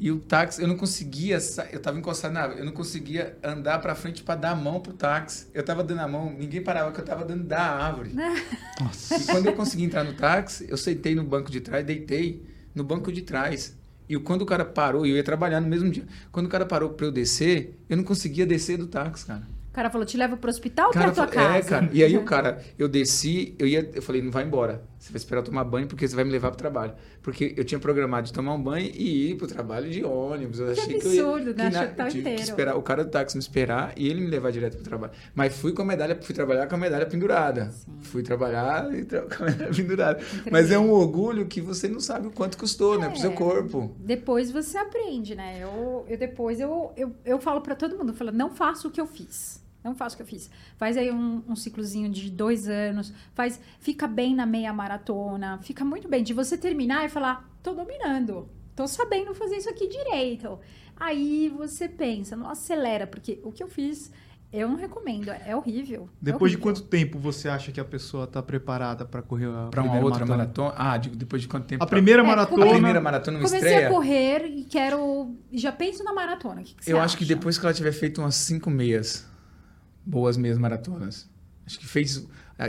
[0.00, 1.38] E o táxi, eu não conseguia,
[1.72, 4.80] eu tava encostado na árvore, eu não conseguia andar pra frente pra dar a mão
[4.80, 5.48] pro táxi.
[5.52, 8.12] Eu tava dando a mão, ninguém parava que eu tava dando da árvore.
[8.80, 9.16] Nossa.
[9.18, 12.84] E quando eu consegui entrar no táxi, eu sentei no banco de trás, deitei no
[12.84, 13.76] banco de trás.
[14.08, 16.04] E quando o cara parou, e eu ia trabalhar no mesmo dia.
[16.32, 19.42] Quando o cara parou pra eu descer, eu não conseguia descer do táxi, cara.
[19.70, 21.58] O cara falou: te levo pro hospital ou pra tua falou- casa?
[21.58, 21.90] É, cara.
[21.92, 24.82] E aí o cara, eu desci, eu ia, eu falei, não vai embora.
[24.98, 26.92] Você vai esperar eu tomar banho porque você vai me levar pro trabalho.
[27.22, 30.58] Porque eu tinha programado de tomar um banho e ir pro trabalho de ônibus.
[30.58, 31.70] Eu Que achei que eu ia, absurdo, né?
[31.70, 32.40] que na- eu tive que inteiro.
[32.42, 35.12] esperar o cara do táxi me esperar e ele me levar direto pro trabalho.
[35.34, 37.72] Mas fui com a medalha, fui trabalhar com a medalha pendurada.
[38.02, 40.20] Fui trabalhar e tra com a medalha pendurada.
[40.50, 43.34] Mas é um orgulho que você não sabe o quanto custou, né, pro seu É.
[43.34, 43.94] corpo.
[44.00, 45.60] Depois você aprende, né?
[45.62, 48.90] Eu, eu depois eu, eu, eu falo pra todo mundo, eu falo, não faça o
[48.90, 49.62] que eu fiz.
[49.82, 50.50] Não faça o que eu fiz.
[50.76, 55.84] Faz aí um, um ciclozinho de dois anos, faz, fica bem na meia maratona, fica
[55.84, 56.22] muito bem.
[56.22, 60.58] De você terminar e falar, tô dominando, tô sabendo fazer isso aqui direito.
[60.96, 64.10] Aí você pensa, não acelera, porque o que eu fiz,
[64.52, 66.08] eu não recomendo, é horrível.
[66.20, 66.74] é Depois de horrível.
[66.74, 70.26] quanto tempo você acha que a pessoa tá preparada pra correr a Pra uma outra
[70.26, 70.74] maratona.
[70.76, 71.84] Ah, digo, depois de quanto tempo?
[71.84, 72.66] A primeira É, maratona.
[72.66, 73.86] A primeira maratona, Comecei estreia.
[73.86, 75.36] a correr e quero.
[75.52, 76.62] Já penso na maratona.
[76.62, 79.24] O que, que você Eu acho que depois que ela tiver feito umas cinco meias,
[80.08, 81.28] boas meias maratonas.
[81.66, 82.26] Acho que fez.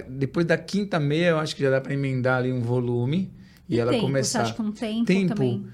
[0.10, 3.34] Depois da quinta meia, eu acho que já dá para emendar ali um volume
[3.68, 4.40] e, ela tempo, começar.
[4.40, 5.36] Você acha que um tempo, Tempo.
[5.36, 5.68] também?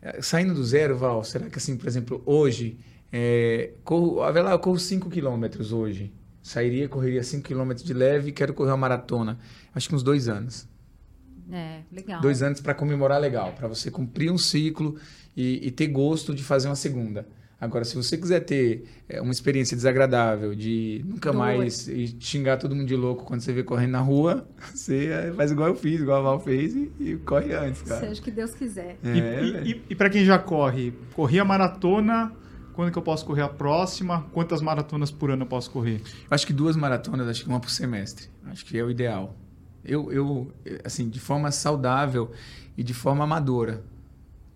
[0.00, 2.78] Eh, Saindo do zero, Val, será que assim, por exemplo, hoje,
[3.12, 6.12] é, corro, lá, eu corro 5 quilômetros hoje.
[6.42, 9.38] Sairia, correria 5 quilômetros de leve e quero correr uma maratona.
[9.74, 10.68] Acho que uns dois anos.
[11.50, 12.20] É, legal.
[12.20, 14.96] Dois anos para comemorar legal, para você cumprir um ciclo
[15.36, 17.26] e, e ter gosto de fazer uma segunda.
[17.62, 22.74] Agora, se você quiser ter é, uma experiência desagradável, de nunca mais e xingar todo
[22.74, 26.00] mundo de louco quando você vê correndo na rua, você é, faz igual eu fiz,
[26.00, 28.00] igual a Val fez e, e corre antes, cara.
[28.00, 28.98] Seja o que Deus quiser.
[29.04, 32.32] E, É, e, e, e para quem já corre, corri a maratona,
[32.72, 34.26] quando que eu posso correr a próxima?
[34.32, 36.00] Quantas maratonas por ano eu posso correr?
[36.04, 38.26] Eu acho que duas maratonas, acho que uma por semestre.
[38.46, 39.36] Acho que é o ideal.
[39.84, 40.52] Eu, eu,
[40.82, 42.32] assim, de forma saudável
[42.76, 43.84] e de forma amadora,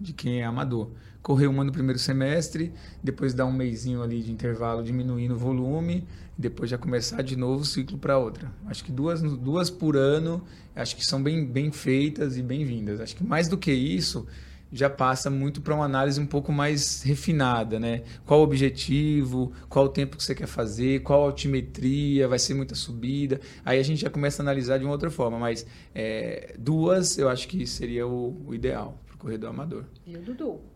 [0.01, 0.91] de quem é amador.
[1.27, 2.73] Correr uma no primeiro semestre,
[3.03, 6.07] depois dar um meizinho ali de intervalo diminuindo o volume,
[6.39, 8.53] e depois já começar de novo o ciclo para outra.
[8.67, 13.01] Acho que duas, duas por ano, acho que são bem, bem feitas e bem-vindas.
[13.01, 14.25] Acho que mais do que isso,
[14.71, 18.05] já passa muito para uma análise um pouco mais refinada, né?
[18.25, 22.55] Qual o objetivo, qual o tempo que você quer fazer, qual a altimetria, vai ser
[22.55, 23.41] muita subida.
[23.65, 27.29] Aí a gente já começa a analisar de uma outra forma, mas é, duas eu
[27.29, 29.87] acho que seria o, o ideal para o corredor amador.
[30.07, 30.76] Viu, Dudu?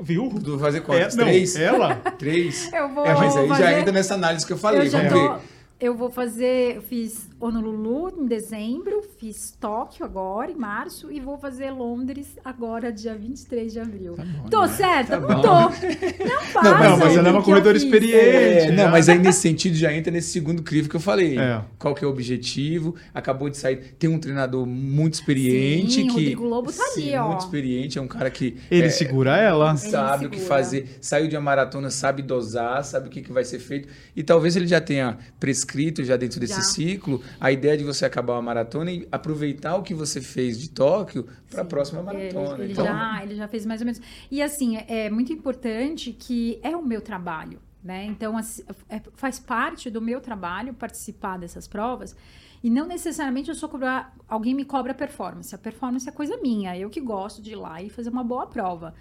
[0.00, 0.28] Viu?
[0.28, 1.14] Du fazer É, quantas?
[1.16, 1.56] não, Três?
[1.56, 1.94] ela?
[2.18, 2.72] Três?
[2.72, 3.62] Eu vou É, mas aí fazer...
[3.62, 4.82] já entra nessa análise que eu falei.
[4.82, 5.34] eu já Vamos tô...
[5.34, 5.40] ver.
[5.80, 6.76] Eu vou fazer...
[6.76, 12.90] Eu fiz Honolulu em dezembro, fiz Tóquio agora, em março, e vou fazer Londres agora,
[12.92, 14.14] dia 23 de abril.
[14.14, 14.68] Tá bom, tô né?
[14.68, 15.20] certa?
[15.20, 15.42] Tá não bom.
[15.42, 15.48] tô.
[15.48, 18.16] Não façam Não, mas ela é uma corredora experiente.
[18.16, 18.90] É, não, né?
[18.90, 21.38] mas aí nesse sentido já entra nesse segundo crivo que eu falei.
[21.38, 21.62] É.
[21.78, 22.96] Qual que é o objetivo?
[23.14, 27.16] Acabou de sair, tem um treinador muito experiente Sim, que Rodrigo Lobo tá Sim, ali,
[27.18, 27.28] ó.
[27.28, 29.76] muito experiente, é um cara que Ele é, segura ela.
[29.76, 30.56] sabe o que segura.
[30.56, 34.22] fazer, saiu de uma maratona, sabe dosar, sabe o que, que vai ser feito e
[34.22, 36.62] talvez ele já tenha prescrito já dentro desse Já.
[36.62, 40.70] ciclo a ideia de você acabar uma maratona e aproveitar o que você fez de
[40.70, 42.54] Tóquio para a próxima maratona.
[42.54, 44.00] Ele, ele Então, já, ele já fez mais ou menos.
[44.30, 48.04] E assim, é, é muito importante que é o meu trabalho, né?
[48.04, 52.14] Então, é- faz parte do meu trabalho participar dessas provas.
[52.62, 55.54] E não necessariamente eu sou cobrar, alguém me cobra performance.
[55.54, 58.46] A performance é coisa minha, eu que gosto de ir lá e fazer uma boa
[58.46, 58.94] prova.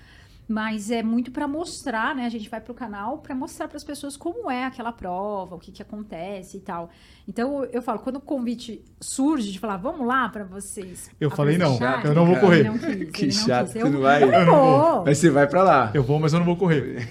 [0.49, 2.25] Mas é muito para mostrar, né?
[2.25, 5.55] A gente vai para o canal para mostrar para as pessoas como é aquela prova,
[5.55, 6.89] o que, que acontece e tal.
[7.27, 11.11] Então eu falo, quando o convite surge de falar, vamos lá para vocês.
[11.19, 12.63] Eu falei, não, apresentarem", eu não vou correr.
[12.63, 13.81] não quis, Que ele não chato, quis.
[13.81, 14.23] você não vai?
[14.23, 15.03] eu Eu não vou.
[15.05, 15.91] Mas você vai para lá.
[15.93, 17.09] Eu vou, mas eu não vou correr.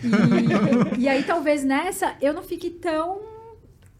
[0.96, 3.20] E, e aí talvez nessa eu não fique tão.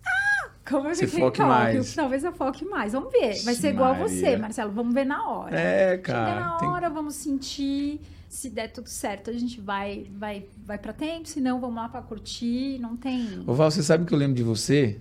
[0.06, 1.94] Ah, como eu Você foque mais.
[1.94, 2.94] Talvez eu foque mais.
[2.94, 3.34] Vamos ver.
[3.44, 4.08] Vai ser Ixi, igual Maria.
[4.08, 4.72] você, Marcelo.
[4.72, 5.60] Vamos ver na hora.
[5.60, 6.40] É, Chega cara.
[6.40, 8.00] na tem- hora, vamos sentir.
[8.36, 11.26] Se der tudo certo, a gente vai vai vai para tempo.
[11.26, 12.78] Se não, vamos lá para curtir.
[12.78, 15.00] Não tem Ô Val, você sabe que eu lembro de você?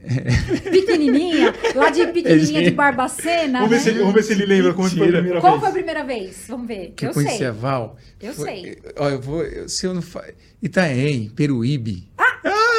[0.72, 2.70] pequenininha, lá de pequenininha de.
[2.70, 3.58] Barbacena.
[3.60, 3.82] Vamos ver, né?
[3.82, 5.60] se ele, vamos ver se ele lembra como foi a primeira Qual vez.
[5.60, 6.44] foi a primeira vez?
[6.48, 6.92] Vamos ver.
[6.96, 7.46] Que eu, eu conheci sei.
[7.48, 7.96] a Val.
[8.18, 8.78] Eu Foi- sei.
[8.96, 9.44] Ó, eu vou.
[9.68, 10.24] se eu não fa...
[10.62, 12.09] Itaém, Peruíbe.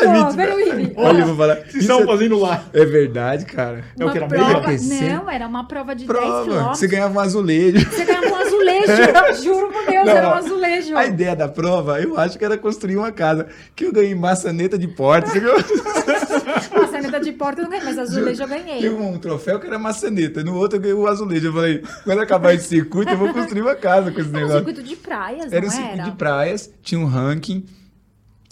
[0.05, 0.33] Pô, mentira.
[0.47, 0.93] Peruíbe.
[0.95, 1.55] Olha, eu vou falar.
[1.55, 2.63] Vocês estavam é, fazendo lá.
[2.73, 3.83] é verdade, cara.
[3.99, 4.71] É o que era prova?
[4.71, 6.43] Não, era uma prova de 10 Prova.
[6.43, 6.79] quilômetros.
[6.79, 7.89] Você ganhava um azulejo.
[7.89, 9.43] Você ganhava um azulejo azulejo.
[9.43, 10.97] Juro por Deus, Não, era um azulejo.
[10.97, 13.47] A ideia da prova, eu acho que era construir uma casa.
[13.75, 15.29] Que eu ganhei maçaneta de porta.
[15.29, 15.51] Você viu?
[16.71, 18.81] Maçaneta de porta eu não ganhei, mas azulejo eu ganhei.
[18.81, 20.43] Teve um troféu que era maçaneta.
[20.43, 21.47] No outro eu ganhei o azulejo.
[21.47, 24.41] Eu falei, quando acabar esse circuito, eu vou construir uma casa com esse Era um
[24.41, 24.57] negócio.
[24.65, 26.03] circuito de praias, Era um não circuito era?
[26.03, 27.65] de praias, tinha um ranking.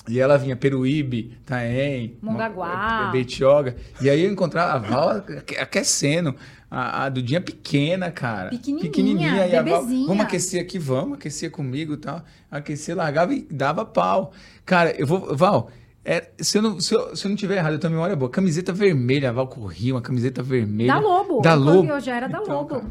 [0.09, 3.05] E ela vinha Peruíbe, Taém, Mongaguá.
[3.05, 3.75] Mo- Betioga.
[4.01, 6.35] E aí eu encontrava a Val aque- aquecendo.
[6.71, 8.49] A, a Dudinha pequena, cara.
[8.49, 11.13] Pequenininha, E a Val, vamos aquecer aqui, vamos.
[11.17, 12.23] Aquecia comigo e tal.
[12.51, 14.31] Aquecer, largava e dava pau.
[14.65, 15.35] Cara, eu vou...
[15.35, 15.71] Val,
[16.05, 18.29] é, se, eu não, se, eu, se eu não tiver errado, eu também olha boa.
[18.29, 20.93] Camiseta vermelha, a Val corria, uma camiseta vermelha.
[20.93, 21.41] Da Lobo.
[21.41, 21.87] Da Lobo.
[21.91, 22.69] Eu já era da Então, Lobo.
[22.75, 22.85] cara,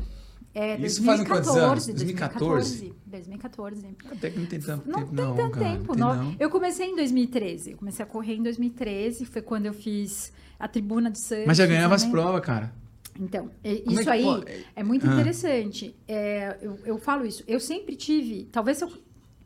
[0.60, 1.86] É, Isso fazem quantos 2014, anos?
[1.86, 2.94] 2014?
[3.06, 3.82] 2014.
[3.86, 3.86] 2014.
[4.16, 5.70] Até que não tem tanto Não tempo, tem não, tanto cara.
[5.76, 5.92] tempo.
[5.92, 6.14] Tem não.
[6.24, 6.36] não.
[6.40, 7.70] Eu comecei em 2013.
[7.72, 9.24] Eu comecei a correr em 2013.
[9.26, 11.46] Foi quando eu fiz a tribuna de Santos.
[11.46, 12.20] Mas já ganhava as também.
[12.20, 12.72] provas, cara.
[13.20, 14.24] Então, é- Como é isso que aí
[14.74, 15.12] é muito Ah.
[15.12, 15.94] interessante.
[16.08, 17.44] É, eu, eu falo isso.
[17.46, 18.92] Eu sempre tive, talvez se eu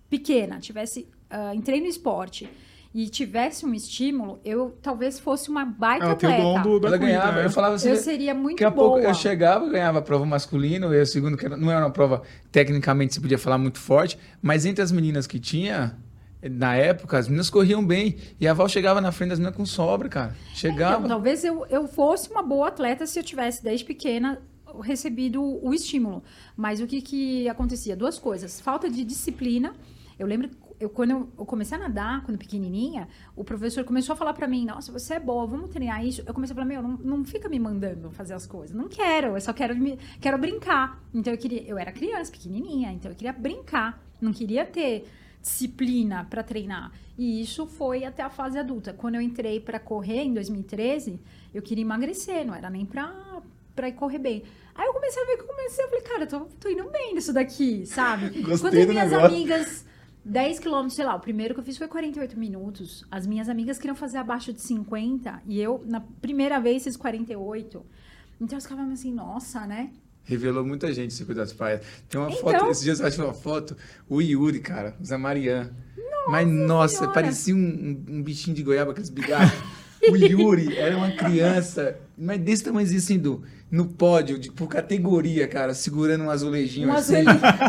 [0.09, 2.49] pequena, tivesse, ah, entrei no esporte
[2.95, 6.63] e tivesse um estímulo, eu talvez fosse uma baita Ela tem o atleta.
[6.63, 7.47] dom do, Ela corrida, ganhava, né?
[7.47, 7.89] eu falava assim.
[7.89, 8.91] eu seria muito Daqui a boa.
[8.93, 12.23] pouco eu chegava, ganhava a prova masculino, eu segundo, que era- não era uma prova
[12.51, 15.97] tecnicamente se podia falar muito forte, mas entre as meninas que tinha,
[16.43, 18.17] na época, as meninas corriam bem.
[18.41, 20.35] E a Val chegava na frente das meninas com sobra, cara.
[20.53, 20.97] Chegava.
[20.97, 24.39] Então, talvez eu, eu fosse uma boa atleta se eu tivesse, desde pequena,
[24.83, 26.23] recebido o estímulo.
[26.57, 27.97] Mas o que, que acontecia?
[27.97, 28.61] Duas coisas.
[28.61, 29.73] Falta de disciplina.
[30.19, 30.51] Eu lembro,
[30.83, 34.65] eu, quando eu, comecei a nadar, quando pequenininha, o professor começou a falar pra mim,
[34.65, 36.23] nossa, você é boa, vamos treinar isso.
[36.27, 38.75] Eu comecei a falar, meu, não, não fica me mandando fazer as coisas.
[38.77, 41.01] Não quero, eu só quero, me, quero brincar.
[41.15, 44.03] Então, eu queria, eu era criança, pequenininha, então eu queria brincar.
[44.21, 45.09] Não queria ter
[45.41, 46.93] disciplina para treinar.
[47.17, 48.93] E isso foi até a fase adulta.
[48.93, 51.21] Quando eu entrei para correr em 2013,
[51.55, 53.41] eu queria emagrecer, não era nem pra,
[53.75, 54.43] pra ir correr bem.
[54.75, 56.91] Aí eu comecei a ver que eu comecei, eu falei, cara, eu tô, tô indo
[56.91, 58.31] bem nisso daqui, sabe?
[58.43, 59.37] Gostei Quando as do minhas negócio.
[59.37, 59.85] amigas,
[60.25, 63.05] 10 quilômetros, sei lá, o primeiro que eu fiz foi 48 minutos.
[63.11, 67.85] As minhas amigas queriam fazer abaixo de 50 e eu, na primeira vez, fiz 48.
[68.41, 69.91] Então elas ficavam assim, nossa, né?
[70.25, 71.85] Revelou muita gente circuito das praias.
[72.09, 73.77] Tem uma Então- foto, esses dias eu acho uma foto,
[74.09, 75.71] o Yuri, cara, o Zé Marian.
[76.29, 77.13] Mas nossa, Senhora.
[77.15, 79.51] parecia um, um- um bichinho de goiaba, aqueles bigatos.
[80.11, 85.49] o Yuri era uma criança, mas desse tamanhozinho assim, do, no pódio, de, por categoria,
[85.49, 87.25] cara, segurando um azulejinho Um assim.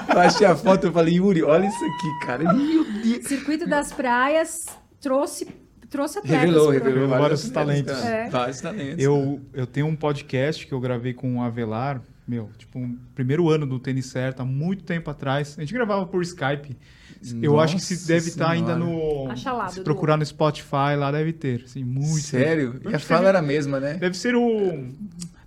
[0.09, 2.53] Eu achei a foto, eu falei, Yuri, olha isso aqui, cara.
[2.53, 3.25] Meu Deus.
[3.25, 4.65] Circuito das praias
[4.99, 5.47] trouxe,
[5.89, 6.41] trouxe atletas.
[6.41, 8.03] Revelou, revelou Vários vários talentos.
[8.03, 8.29] É.
[8.29, 9.03] Vários talentos.
[9.03, 13.49] Eu, eu tenho um podcast que eu gravei com o Avelar, meu, tipo, um primeiro
[13.49, 15.55] ano do Tênis Certo, há muito tempo atrás.
[15.57, 16.75] A gente gravava por Skype.
[17.41, 18.91] Eu acho que se deve estar ainda Senhora.
[19.26, 19.32] no.
[19.32, 21.63] Achalado, se do- procurar no Spotify, lá deve ter.
[21.65, 22.19] Assim, muito.
[22.21, 22.76] Sério?
[22.84, 23.93] E a Deve fala ser- era a mesma, né?
[23.95, 24.88] Deve ser o.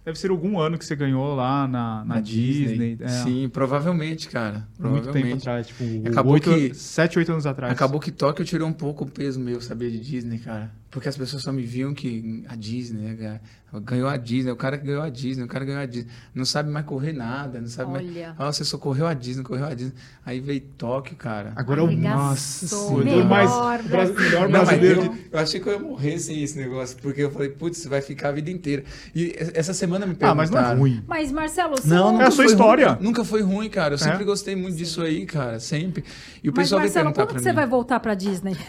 [0.04, 2.96] Deve ser algum ano que você ganhou lá na, na, Disney.
[3.00, 3.08] é.
[3.08, 4.68] Sim, provavelmente, cara.
[4.78, 5.38] Muito tempo Provavelmente.
[5.40, 7.72] atrás, tipo, Acabou oito, que- 7, 8 anos atrás.
[7.72, 10.70] Acabou que Tóquio tirou um pouco o peso meu, sabia, de Disney, cara.
[10.96, 13.38] Porque as pessoas só me viam que a Disney, né?
[13.82, 16.08] Ganhou a Disney, o cara que ganhou a Disney, o cara ganhou a Disney.
[16.34, 18.06] Não sabe mais correr nada, não sabe mais.
[18.08, 18.34] Olha.
[18.38, 19.92] Ah, você só correu a Disney, correu a Disney.
[20.24, 21.52] Aí veio Tóquio, cara.
[21.54, 22.16] Agora é o o Melhor
[23.28, 25.04] mais brasileiro.
[25.04, 27.84] Não, eu, eu achei que eu ia morrer sem esse negócio, porque eu falei, putz,
[27.84, 28.82] vai ficar a vida inteira.
[29.14, 30.80] E essa semana me Ah, mas não é perguntaram.
[30.80, 31.04] ruim.
[31.06, 32.12] Mas, Marcelo, você Não, não...
[32.12, 32.88] nunca É a sua foi história.
[32.92, 33.04] ruim.
[33.04, 33.92] Nunca foi ruim, cara.
[33.92, 33.98] Eu É?
[33.98, 35.60] sempre gostei muito disso aí, cara.
[35.60, 36.02] Sempre.
[36.42, 37.54] E o Mas, pessoal Marcelo, perguntar quando pra você mim.
[37.56, 38.56] vai voltar pra Disney?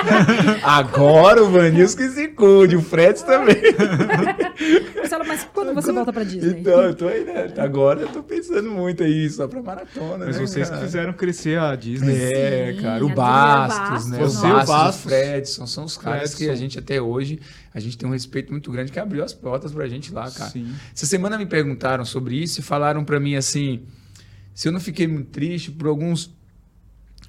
[0.62, 3.56] Agora o Vanilson que se cuide, o Fred também.
[4.96, 6.60] Marcelo, mas quando você volta pra Disney?
[6.60, 7.52] Então, eu tô aí, né?
[7.58, 10.86] Agora eu tô pensando muito aí, só pra maratona, Mas né, vocês que cara?
[10.86, 12.14] fizeram crescer a Disney.
[12.14, 14.10] É, Sim, cara, o Bastos, Bastos.
[14.10, 14.18] né?
[14.18, 15.02] Você, o o Bastos, o Bastos.
[15.02, 17.40] Fredson, são os caras que a gente até hoje,
[17.74, 20.50] a gente tem um respeito muito grande que abriu as portas pra gente lá, cara.
[20.50, 20.72] Sim.
[20.94, 23.82] Essa semana me perguntaram sobre isso e falaram pra mim assim,
[24.54, 26.38] se eu não fiquei muito triste por alguns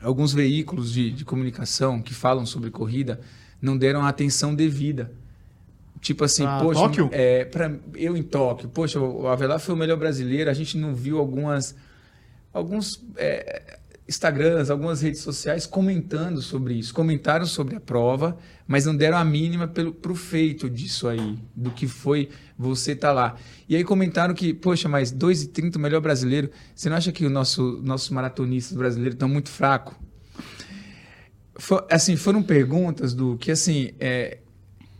[0.02, 3.22] alguns veículos de, de comunicação que falam sobre corrida
[3.62, 5.12] não deram a atenção devida.
[6.00, 7.10] Tipo assim, Pra poxa, Tóquio?
[7.12, 10.96] é, pra, eu em Tóquio, poxa, o Avelar foi o melhor brasileiro, a gente não
[10.96, 11.76] viu algumas
[12.52, 13.78] alguns é,
[14.10, 18.38] Instagrams, algumas redes sociais comentando sobre isso, comentaram sobre a prova,
[18.68, 23.12] mas não deram a mínima pelo pro feito disso aí, do que foi você tá
[23.12, 23.36] lá.
[23.70, 27.30] E aí comentaram que, poxa, mas 2,30 o melhor brasileiro, você não acha que o
[27.30, 29.96] nosso nossos maratonistas brasileiros estão muito fracos?
[31.90, 34.40] Assim, foram perguntas do que assim, é,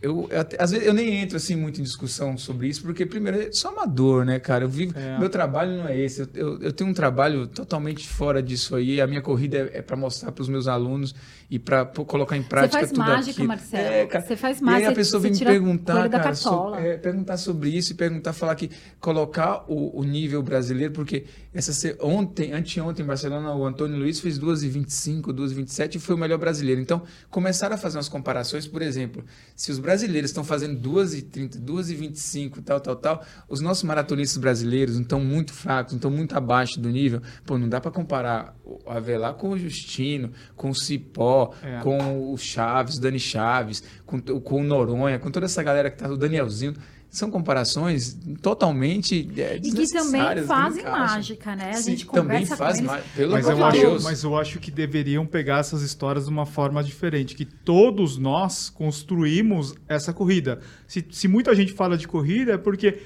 [0.02, 3.38] eu, eu às vezes eu nem entro assim muito em discussão sobre isso, porque primeiro
[3.38, 4.64] eu sou amador, né, cara?
[4.66, 5.20] Eu vivo, É.
[5.20, 6.22] meu trabalho não é esse.
[6.22, 9.00] Eu, eu, eu tenho um trabalho totalmente fora disso aí.
[9.00, 11.14] A minha corrida é, é para mostrar para os meus alunos
[11.50, 13.48] e para colocar em Você prática faz tudo mágica, aquilo.
[13.48, 13.84] Marcelo.
[13.94, 14.26] É, cara.
[14.26, 14.90] Você faz E aí mágica.
[14.92, 18.56] a pessoa você vem me perguntar, cara, so- é, perguntar sobre isso e perguntar, falar
[18.56, 21.72] que colocar o, o nível brasileiro, porque essa
[22.02, 26.80] ontem, anteontem em Barcelona, o Antônio Luiz fez 2,25, 2,27 e foi o melhor brasileiro.
[26.82, 29.24] Então, começaram a fazer umas comparações, por exemplo,
[29.56, 35.02] se os brasileiros estão fazendo 2,30, 2,25, tal, tal, tal, os nossos maratonistas brasileiros não
[35.04, 37.22] estão muito fracos, não estão muito abaixo do nível.
[37.46, 41.80] Pô, não dá para comparar o Avelar com o Justino, com o Cipó, É.
[41.82, 45.98] com o Chaves, o Dani Chaves, com, com o Noronha, com toda essa galera que
[45.98, 46.74] tá, o Danielzinho.
[47.12, 51.72] São comparações totalmente é, E que também não fazem mágica, né?
[51.72, 52.92] A Sim, gente também conversa faz com eles.
[52.92, 53.10] mágica.
[53.18, 56.82] Pelo Mas eu, acho, mas eu acho que deveriam pegar essas histórias de uma forma
[56.82, 60.62] diferente, que todos nós construímos essa corrida.
[60.88, 63.00] Se, se muita gente fala de corrida, é porque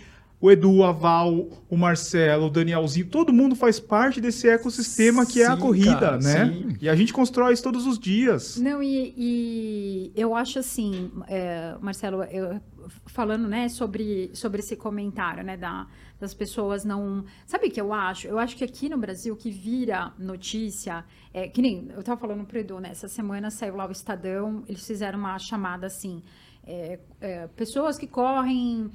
[0.46, 5.42] o Edu, o Aval, o Marcelo, o Danielzinho, todo mundo faz parte desse ecossistema que
[5.42, 6.46] é a corrida, cara, né?
[6.54, 6.78] sim.
[6.80, 8.58] E a gente constrói isso todos os dias.
[8.58, 12.62] Não, e, e eu acho assim, é, Marcelo, eu-
[13.08, 15.88] falando né, sobre, sobre esse comentário né, da,
[16.20, 17.26] das pessoas não.
[17.48, 18.28] Sabe o que eu acho?
[18.28, 22.46] Eu acho que aqui no Brasil que vira notícia é que nem eu estava falando
[22.46, 22.90] pro Edu, né?
[22.92, 26.22] Essa semana saiu lá o Estadão, eles fizeram uma chamada assim.
[26.68, 28.90] É, é, pessoas que correm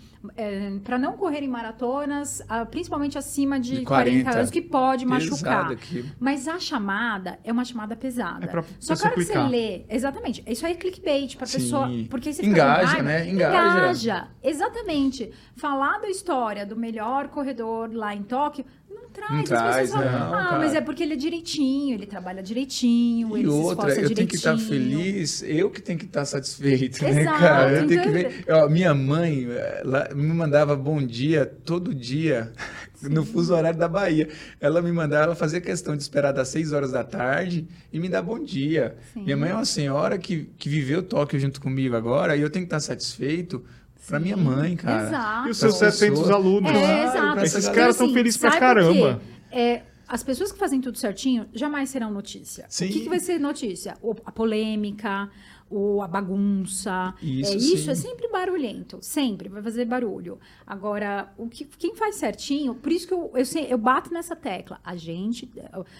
[0.84, 4.38] para não correrem maratonas, ah, principalmente acima de, De 40, 40.
[4.38, 5.70] anos, que pode machucar.
[5.70, 6.08] Aquilo.
[6.18, 8.44] Mas a chamada é uma chamada pesada.
[8.44, 11.38] É pra Só que a hora que você lê, exatamente, isso aí é clickbait Sim.
[11.38, 13.28] pessoa, porque você Engaja, né?
[13.28, 13.56] Engaja.
[13.56, 15.30] Engaja, exatamente.
[15.56, 18.64] Falar da história do melhor corredor lá em Tóquio
[19.10, 19.30] traz.
[19.30, 20.58] Não As traz, falam, não, ah, cara.
[20.58, 24.14] mas é porque ele é direitinho, ele trabalha direitinho, E ele se outra, esforça eu
[24.14, 24.98] tenho que estar direitinho.
[24.98, 27.72] feliz, eu que tenho que estar satisfeito, né, Exato, cara?
[27.72, 28.44] Eu tenho que então- ver.
[28.48, 29.46] Ó, minha mãe
[29.80, 32.52] ela me mandava bom dia todo dia
[33.02, 34.28] no fuso horário da Bahia.
[34.60, 38.08] Ela me mandava, ela fazia questão de esperar das 6 horas da tarde e me
[38.08, 38.96] dar bom dia.
[39.12, 39.22] Sim.
[39.24, 42.64] Minha mãe é uma senhora que, que viveu Tóquio junto comigo agora e eu tenho
[42.64, 43.64] que estar satisfeito
[44.06, 45.06] pra minha mãe, cara.
[45.08, 45.48] Exato.
[45.48, 46.34] E os seus Pras 700 pessoas.
[46.36, 46.70] alunos.
[46.70, 47.44] É, Claro, exato.
[47.44, 49.20] Esses caras são felizes pra caramba.
[49.50, 52.66] É, as pessoas que fazem tudo certinho jamais serão notícia.
[52.68, 52.86] Sim.
[52.86, 53.96] O que, que vai ser notícia?
[54.02, 55.28] O- a polêmica,
[55.70, 57.14] o, a bagunça.
[57.22, 57.90] Isso, é, isso sim.
[57.90, 58.98] é sempre barulhento.
[59.00, 60.38] Sempre vai fazer barulho.
[60.66, 64.34] Agora, o que, quem faz certinho, por isso que eu, eu, sei- eu bato nessa
[64.34, 64.80] tecla.
[64.84, 65.48] A gente.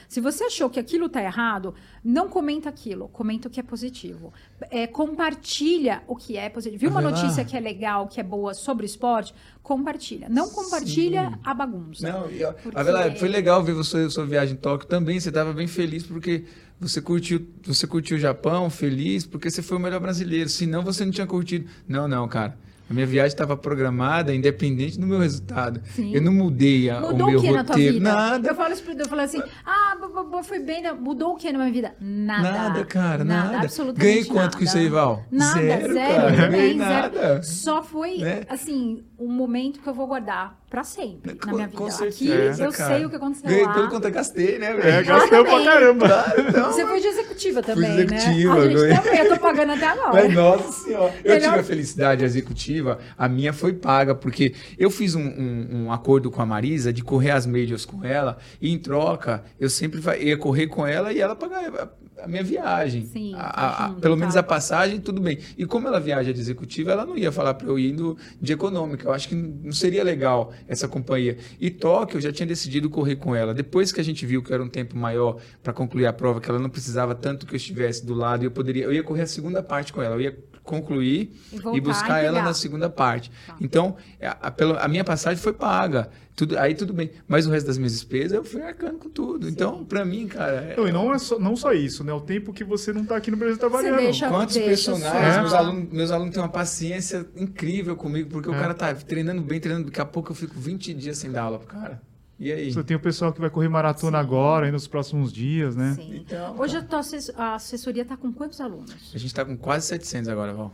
[0.09, 3.09] Se você achou que aquilo tá errado, não comenta aquilo.
[3.09, 4.33] Comenta o que é positivo.
[4.71, 6.81] É, compartilha o que é positivo.
[6.81, 9.33] Viu uma notícia que é legal, que é boa sobre esporte?
[9.63, 10.29] Compartilha.
[10.29, 12.11] Não compartilha a bagunça.
[12.11, 15.21] Não, e, ó, Porque- Avelar, foi legal ver você, sua viagem em Tóquio também.
[15.21, 16.45] Você estava bem feliz porque
[16.81, 20.49] você curtiu, você curtiu o Japão, feliz porque você foi o melhor brasileiro.
[20.49, 21.69] Senão você não tinha curtido.
[21.87, 22.57] Não, não, cara.
[22.89, 25.81] A minha viagem estava programada, independente do meu resultado.
[25.95, 26.13] Sim.
[26.13, 27.95] Eu não mudei a, Mudou o meu o que na tua roteiro.
[27.95, 28.13] vida?
[28.13, 28.49] Nada.
[28.49, 29.97] Eu falo isso pro Edu, eu falo assim, ah,
[30.43, 31.95] foi bem, mudou o que na minha vida?
[32.01, 32.51] Nada.
[32.51, 33.59] Nada, cara, nada.
[33.61, 34.57] absolutamente Ganhei quanto nada.
[34.59, 35.25] com isso aí, Val?
[35.31, 36.37] Nada, Zero, zero, cara.
[36.37, 36.91] também, Ganhei zero.
[36.91, 37.43] nada.
[37.45, 38.43] Só foi, Né?
[38.49, 41.77] assim, um momento que eu vou guardar pra sempre na minha vida.
[41.79, 42.95] Com Aqui certeza, eu cara.
[42.97, 43.73] sei o que aconteceu Ganhei lá.
[43.75, 44.89] tudo quanto eu gastei, né, velho?
[44.89, 46.07] É, gastou pra caramba.
[46.09, 46.73] Claro, então.
[46.73, 48.61] Você foi de executiva também, executiva, né?
[48.61, 48.97] A gente ganhei.
[48.97, 50.13] também, eu tô pagando até agora.
[50.15, 51.15] Mas, nossa senhora.
[51.25, 55.69] Eu Melhor- tive a felicidade executiva, a minha foi paga, porque eu fiz um, um-
[55.87, 59.69] um acordo com a Marisa de correr as majors com ela, e em troca, eu
[59.69, 61.93] sempre ia correr com ela e ela pagava
[62.23, 63.07] a, minha viagem.
[63.07, 64.21] Sim, A- a- a- junto, pelo tá.
[64.21, 65.39] menos a passagem, tudo bem.
[65.59, 68.53] E como ela viaja de executiva, ela não ia falar para eu ir indo de
[68.53, 69.10] econômica.
[69.11, 71.39] Eu acho que não seria legal essa companhia.
[71.61, 73.53] E Tóquio, eu já tinha decidido correr com ela.
[73.53, 76.49] Depois que a gente viu que era um tempo maior para concluir a prova, que
[76.49, 79.27] ela não precisava tanto que eu estivesse do lado, eu poderia, eu ia correr a
[79.27, 80.17] segunda parte com ela.
[80.17, 80.39] Eu ia
[80.71, 83.31] concluir E e, buscar e ela na segunda parte.
[83.47, 83.57] Tá.
[83.61, 86.09] Então, a, a- pelo- a minha passagem foi paga.
[86.37, 87.11] Tudo, aí tudo bem.
[87.29, 89.47] Mas o resto das minhas despesas eu fui arcando com tudo.
[89.49, 90.53] Então, para mim, cara.
[90.73, 92.13] é- Não, e não, é só, não só isso, né?
[92.15, 93.97] O tempo que você não tá aqui no Brasil trabalhando.
[93.99, 98.55] deixa- Quantos deixa personagens, meus alunos, meus alunos têm uma paciência incrível comigo, porque o
[98.55, 98.59] É.
[98.59, 101.59] cara tá treinando bem, treinando, daqui a pouco eu fico 20 dias sem dar aula
[101.59, 102.01] pro cara.
[102.41, 102.73] E aí?
[102.73, 104.25] Você tem o pessoal que vai correr maratona Sim.
[104.25, 105.93] agora, aí nos próximos dias, né?
[105.95, 106.17] Sim.
[106.17, 109.13] Então, Hoje a, tua assess- a assessoria tá com quantos alunos?
[109.15, 110.73] A gente tá com quase 700 agora, Val.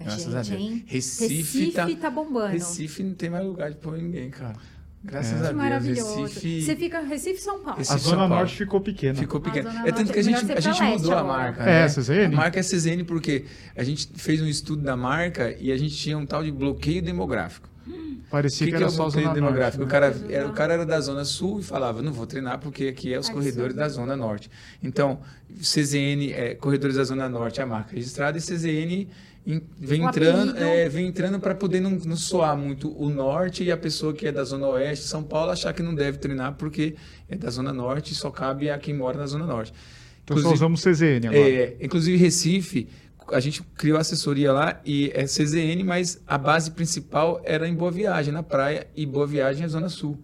[0.00, 0.70] Graças a Hum, Gente, Deus.
[0.72, 0.84] hein?
[0.86, 2.48] Recife, tá, tá bombando.
[2.52, 4.56] Recife não tem mais lugar de pôr ninguém, cara.
[5.04, 5.34] Graças É.
[5.34, 5.56] a Que Deus.
[5.56, 6.22] maravilhoso.
[6.22, 7.80] Recife Você fica Recife e São Paulo.
[7.80, 8.34] Esse- A Zona Paulo.
[8.34, 9.14] Norte ficou pequena.
[9.16, 9.70] ficou pequeno.
[9.70, 11.38] Zona É tanto que a é gente, ser a gente mudou a agora.
[11.38, 11.62] marca.
[11.62, 11.88] É, né?
[11.88, 12.34] CZN?
[12.34, 13.44] A marca é CZN porque
[13.76, 17.00] a gente fez um estudo da marca e a gente tinha um tal de bloqueio
[17.00, 17.68] demográfico.
[18.30, 19.44] Parecia O que, que, que era é só o a zona treino norte.
[19.44, 19.82] demográfico?
[19.82, 19.86] né?
[19.86, 22.88] O cara, era, o cara era da Zona Sul e falava, não vou treinar porque
[22.88, 23.78] aqui é os corredores sim.
[23.78, 24.50] da Zona Norte.
[24.82, 25.20] Então,
[25.62, 29.08] CZN, é, Corredores da Zona Norte é a marca registrada e CZN
[29.46, 33.70] em- vem entrando, é, vem entrando para poder não, não soar muito o Norte e
[33.72, 36.96] a pessoa que é da Zona Oeste, São Paulo, achar que não deve treinar porque
[37.30, 39.72] é da Zona Norte e só cabe a quem mora na Zona Norte.
[40.24, 41.38] Então só Inclusive- usamos CZN agora.
[41.48, 42.88] é, inclusive Recife,
[43.32, 47.90] a gente criou assessoria lá e é CZN, mas a base principal era em Boa
[47.90, 50.18] Viagem, na praia, e Boa Viagem é Zona Sul.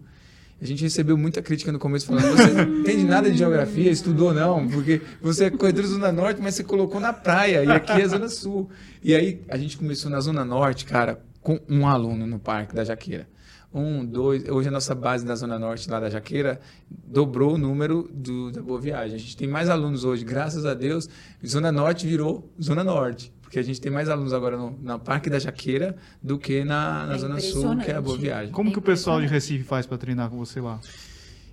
[0.61, 4.33] A gente recebeu muita crítica no começo falando, você não entende nada de geografia, estudou
[4.33, 7.91] não, porque você é corredor da Zona Norte, mas você colocou na praia, e aqui
[7.91, 8.69] é Zona Sul.
[9.03, 12.83] E aí a gente começou na Zona Norte, cara, com um aluno no Parque da
[12.83, 13.27] Jaqueira.
[13.73, 18.09] Um, dois, hoje a nossa base da Zona Norte lá da Jaqueira dobrou o número
[18.13, 19.15] do, da Boa Viagem.
[19.15, 21.09] A gente tem mais alunos hoje, graças a Deus,
[21.45, 23.33] Zona Norte virou Zona Norte.
[23.41, 27.05] Porque a gente tem mais alunos agora no, na Parque da Jaqueira do que na,
[27.05, 28.17] na É Zona Sul, que é a Boa.
[28.17, 28.51] Viagem.
[28.51, 29.27] Como É que o pessoal de.
[29.27, 30.79] Recife faz pra treinar com você lá?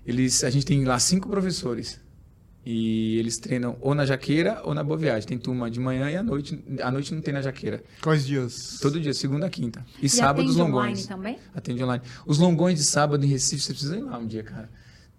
[0.07, 2.01] Eles, a gente tem lá cinco professores.
[2.65, 5.27] E eles treinam ou na Jaqueira ou na Boa Viagem.
[5.29, 6.63] Tem turma de manhã e à noite.
[6.81, 7.83] À noite não tem na Jaqueira.
[8.01, 8.79] Quais dias?
[8.81, 9.85] Todo dia, segunda a quinta.
[10.01, 11.07] E, E sábado os atende online longões.
[11.07, 11.39] também?
[11.55, 12.03] Atende online.
[12.25, 14.71] Os longões de sábado em Recife, você precisa ir lá um dia, cara.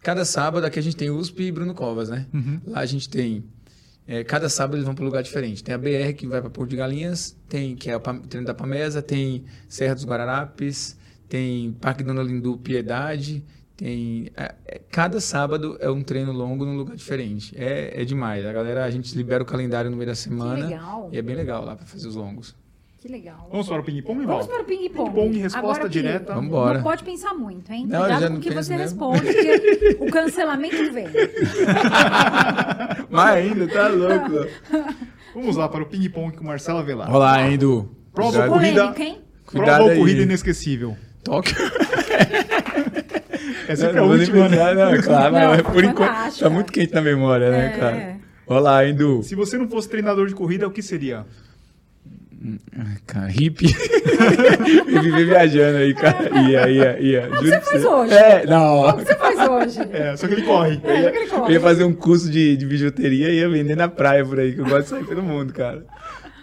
[0.02, 2.28] Cada sábado aqui a gente tem USP e Bruno Covas, né?
[2.34, 2.62] Uhum.
[2.68, 3.44] Lá a gente tem.
[4.08, 5.62] é, cada sábado eles vão para um lugar diferente.
[5.64, 8.54] Tem a BR que vai para Porto de Galinhas, tem que é o treino da
[8.54, 13.44] Pamesa, tem Serra dos Guararapes, tem Parque Dona Lindu Piedade.
[13.76, 14.30] Tem.
[14.38, 17.56] é, é, cada sábado é um treino longo num lugar diferente.
[17.58, 18.46] É, é demais.
[18.46, 20.66] A galera, a gente libera o calendário no meio da Que semana.
[20.68, 21.10] legal.
[21.12, 22.56] E é bem legal lá para fazer os longos.
[23.00, 23.50] Que legal.
[23.52, 25.10] Vamos para o ping-pong, Vamos para o ping-pong.
[25.10, 26.34] Ping-pong, resposta Agora, direta.
[26.36, 26.76] Vambora.
[26.78, 27.86] Não pode pensar muito, hein?
[27.86, 29.12] Não, Cuidado já com o não que você mesmo.
[29.12, 31.08] responde, porque o cancelamento vem.
[33.10, 34.48] Mas ainda, tá louco.
[35.36, 37.14] Vamos lá para o ping-pong com Marcela Velar.
[37.14, 37.58] Olá, hein.
[38.14, 38.50] Prova Cuidado.
[38.54, 38.82] corrida.
[38.84, 39.22] Polêmica, hein?
[39.48, 39.98] Cuidado Prova ou aí.
[39.98, 40.96] corrida inesquecível?
[41.26, 41.54] Toque.
[43.74, 44.74] É sempre a Não nem última, né?
[44.74, 47.80] Não, é claro, Não, foi por enquanto tá muito quente na memória, né, É.
[47.80, 48.16] cara?
[48.46, 49.24] Olá, hein, Edu.
[49.24, 51.26] Se você não fosse treinador de corrida, o que seria?
[52.78, 53.68] Ai, Cara, hippie.
[54.88, 56.30] e viver viajando aí, cara.
[56.42, 57.28] Ia, ia, ia.
[57.30, 58.14] O que Juro você faz hoje?
[58.14, 58.92] É, não.
[58.98, 59.90] Você faz hoje?
[59.94, 60.82] É, só que ele corre.
[60.84, 61.54] É, já que ele Eu corre.
[61.54, 64.60] ia fazer um curso de, de bijuteria e ia vender na praia por aí, que
[64.60, 65.86] eu gosto de sair pelo mundo, cara.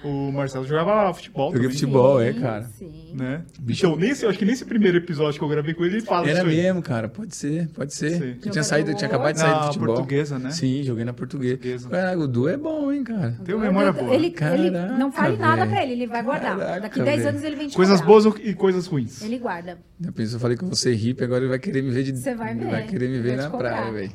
[0.03, 2.65] O Marcelo jogava futebol Joguei também, futebol, é, cara.
[2.79, 3.13] Sim.
[3.15, 3.43] né?
[3.59, 3.95] Bicho.
[3.97, 6.41] Nesse, eu acho que nesse primeiro episódio que eu gravei com ele, ele fala Era
[6.41, 6.47] aí.
[6.57, 7.07] mesmo, cara.
[7.07, 8.13] Pode ser, pode ser.
[8.19, 8.37] Sim.
[8.47, 9.87] Eu tinha saído, tinha acabado de sair do Na futebol.
[9.89, 10.51] portuguesa, né?
[10.53, 11.57] Sim, joguei na portuguesa.
[11.59, 11.89] Portuguesa.
[11.91, 13.37] Cara, o Du é bom, hein, cara.
[13.45, 14.15] Tem uma memória boa.
[14.15, 15.71] Ele, ele Caraca, não fale nada velho.
[15.71, 16.59] pra ele, ele vai guardar.
[16.59, 17.29] Caraca, Daqui 10 velho.
[17.29, 19.21] anos ele vem te Coisas boas e coisas ruins.
[19.23, 19.79] Ele guarda.
[20.03, 22.05] Eu penso, eu falei que eu vou ser hippie, agora ele vai querer me ver
[22.05, 22.17] de.
[22.17, 22.87] Você vai ver.
[22.87, 24.13] querer me ver Vai na praia, velho.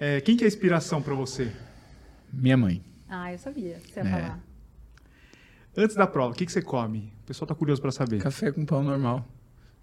[0.00, 1.48] É, quem que é inspiração pra você?
[2.32, 2.80] Minha mãe.
[3.08, 4.10] Ah, eu sabia que você ia É.
[4.10, 4.47] falar.
[5.80, 7.12] Antes da prova, o que, que você come?
[7.22, 8.20] O pessoal tá curioso pra saber.
[8.20, 9.24] Café com pão normal.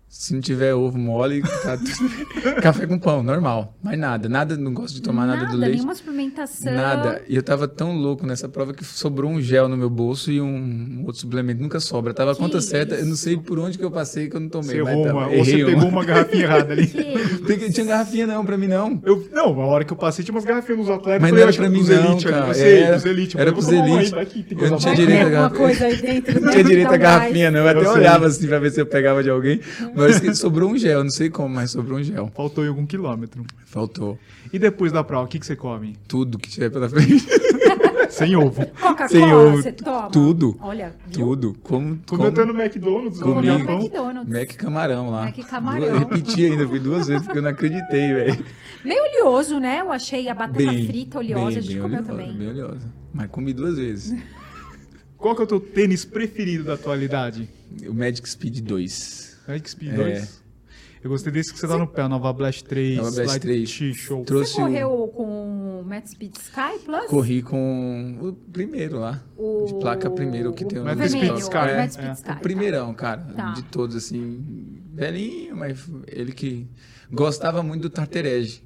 [0.07, 2.55] Se não tiver ovo mole, tá tudo...
[2.61, 3.75] Café com pão, normal.
[3.83, 4.29] Mais nada.
[4.29, 5.73] Nada, não gosto de tomar nada, do leite.
[5.75, 6.71] nenhuma suplementação.
[6.73, 7.21] Nada.
[7.27, 10.39] E eu tava tão louco nessa prova que sobrou um gel no meu bolso e
[10.39, 11.61] um outro suplemento.
[11.61, 12.13] Nunca sobra.
[12.13, 12.95] Tava a conta certa.
[12.95, 13.23] Eu não isso?
[13.23, 14.77] sei por onde que eu passei que eu não tomei.
[14.77, 16.87] Você mas errou tava- uma, ou você errei pegou uma garrafinha errada ali.
[16.95, 17.43] Que isso?
[17.43, 19.01] Peguei- Tinha garrafinha não pra mim, não.
[19.03, 21.21] Eu, não, a hora que eu passei tinha umas garrafinhas nos atletas.
[21.23, 22.47] Mas não era pra mim, não, elite ali, cara.
[22.47, 23.37] eu sei, Era- os elite.
[23.37, 24.15] era pros vou tomar uma elite.
[24.15, 25.49] aí, daqui, tem Eu não tinha direito a
[26.01, 26.41] dentro.
[26.41, 27.59] Não tinha direito a garrafinha, não.
[27.59, 29.59] Eu até olhava assim pra ver se eu pegava de alguém.
[29.95, 32.31] Mas que sobrou um gel, não sei como, mas sobrou um gel.
[32.35, 33.45] Faltou em algum quilômetro.
[33.65, 34.17] Faltou.
[34.51, 35.97] E depois da prova, o que, que você come?
[36.07, 37.25] Tudo que tiver pela frente.
[38.09, 38.61] Sem ovo.
[38.61, 40.09] Sem Coca-Cola, ovo, você toma?
[40.09, 40.57] tudo.
[40.61, 41.25] Olha, viu?
[41.25, 41.55] Tudo.
[41.63, 43.35] Como, Comeu até como no McDonald's, Comi.
[43.47, 43.79] no no Japão.
[43.79, 44.33] McDonald's.
[44.33, 45.25] Mac camarão lá.
[45.25, 45.87] Mac camarão.
[45.87, 48.45] Duas- repeti ainda, fui duas vezes porque eu não acreditei, velho.
[48.85, 49.81] Meio oleoso, né?
[49.81, 51.45] Eu achei a batata frita oleosa.
[51.45, 52.37] bem, a gente bem comeu oleosa, também.
[52.37, 52.93] Bem oleosa.
[53.13, 54.17] Mas comi duas vezes.
[55.17, 57.49] Qual que é o teu tênis preferido da atualidade?
[57.87, 59.34] O Magic Speed 2.
[59.47, 59.95] Magic Speed É.
[59.95, 60.45] 2?
[61.03, 62.97] Eu gostei desse que você tá no pé, a Nova Blast 3.
[62.97, 63.69] Nova Blast Light 3.
[63.95, 64.23] Show.
[64.25, 67.05] Trouxe Você o- correu com o Matt Speed Sky Plus?
[67.05, 69.23] Corri com o primeiro lá.
[69.37, 69.65] O...
[69.67, 71.77] De placa primeiro que tem o Matt Speed Sky, é, né?
[71.77, 72.11] Matt Speed É.
[72.13, 72.31] Sky.
[72.31, 73.21] O primeirão, cara.
[73.35, 73.51] Tá.
[73.53, 74.81] De todos, assim.
[74.95, 76.67] Velhinho, mas ele que
[77.11, 78.63] gostava muito do Tarterege.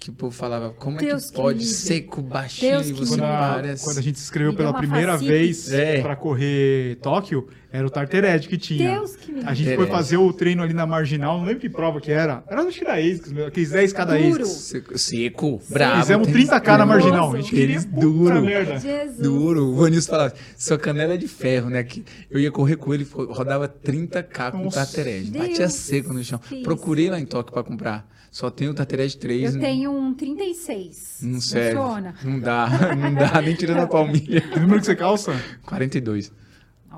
[0.00, 1.74] Que o povo falava, como Deus é que que pode livre.
[1.74, 3.84] seco, baixinho Deus e você Quando a, parece.
[3.84, 6.00] quando a gente se inscreveu pela primeira vez É.
[6.00, 8.94] pra correr Tóquio, era o Tartered que tinha.
[8.94, 11.68] Deus que me A gente foi fazer o treino ali na marginal, não lembro que
[11.68, 12.42] prova que era.
[12.48, 14.42] Era acho que da ASICS, meu, aqueles 10 cada Duro.
[14.42, 14.48] ASICS.
[14.62, 16.00] Seco, seco bravo.
[16.00, 17.34] Fizemos tênis 30k na marginal.
[17.34, 18.40] A gente queria duro.
[18.40, 18.78] merda.
[18.78, 19.18] Jesus.
[19.18, 19.66] Duro.
[19.66, 21.82] O Vanilson falava, sua canela é de ferro, né?
[21.84, 24.78] Que eu ia correr com ele, rodava 30k com Nossa.
[24.80, 25.30] Tarterege.
[25.30, 26.40] Deus Batia seco no chão.
[26.64, 28.08] Procurei lá em Tóquio pra comprar.
[28.30, 29.54] Só tem o Tarterege 3.
[29.56, 31.18] Eu tenho um 36.
[31.22, 31.76] Não serve.
[31.76, 32.14] Funciona.
[32.22, 34.42] Não dá, não dá, nem tirando a palmilha.
[34.56, 35.32] O número que você calça?
[35.66, 36.30] 42.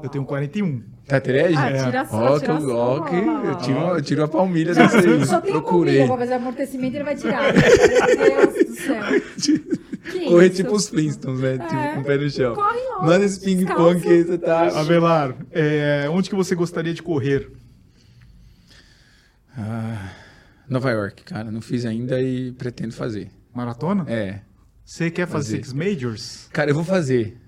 [0.03, 0.83] Eu tenho 41.
[1.07, 1.55] Tá thread?
[1.57, 2.77] Ah, tira só, Ó, tira que- só.
[2.97, 5.27] ó, que eu tiro, uma- eu tiro a palmilha dessa aí.
[5.27, 5.99] Só tem Procurei.
[6.01, 7.43] uma pra fazer amortecimento ele vai tirar.
[7.53, 9.03] Meu Deus do céu.
[10.03, 10.57] Que Correr isso?
[10.57, 11.59] tipo os Flintstones, né?
[11.59, 11.95] Tipo, É.
[11.95, 12.55] com o pé no chão.
[12.57, 13.07] Corre logo.
[13.07, 14.63] Manda esse ping-pong que aí você tá.
[14.81, 17.49] Avelar, é, onde que você gostaria de correr?
[19.57, 20.11] Ah,
[20.73, 21.51] Nova York, cara.
[21.51, 23.31] Não fiz ainda e pretendo fazer.
[23.55, 24.05] Maratona?
[24.09, 24.41] É.
[24.85, 25.65] Você quer fazer Fazer.
[25.65, 26.49] Six Majors?
[26.53, 27.39] Cara, eu vou fazer.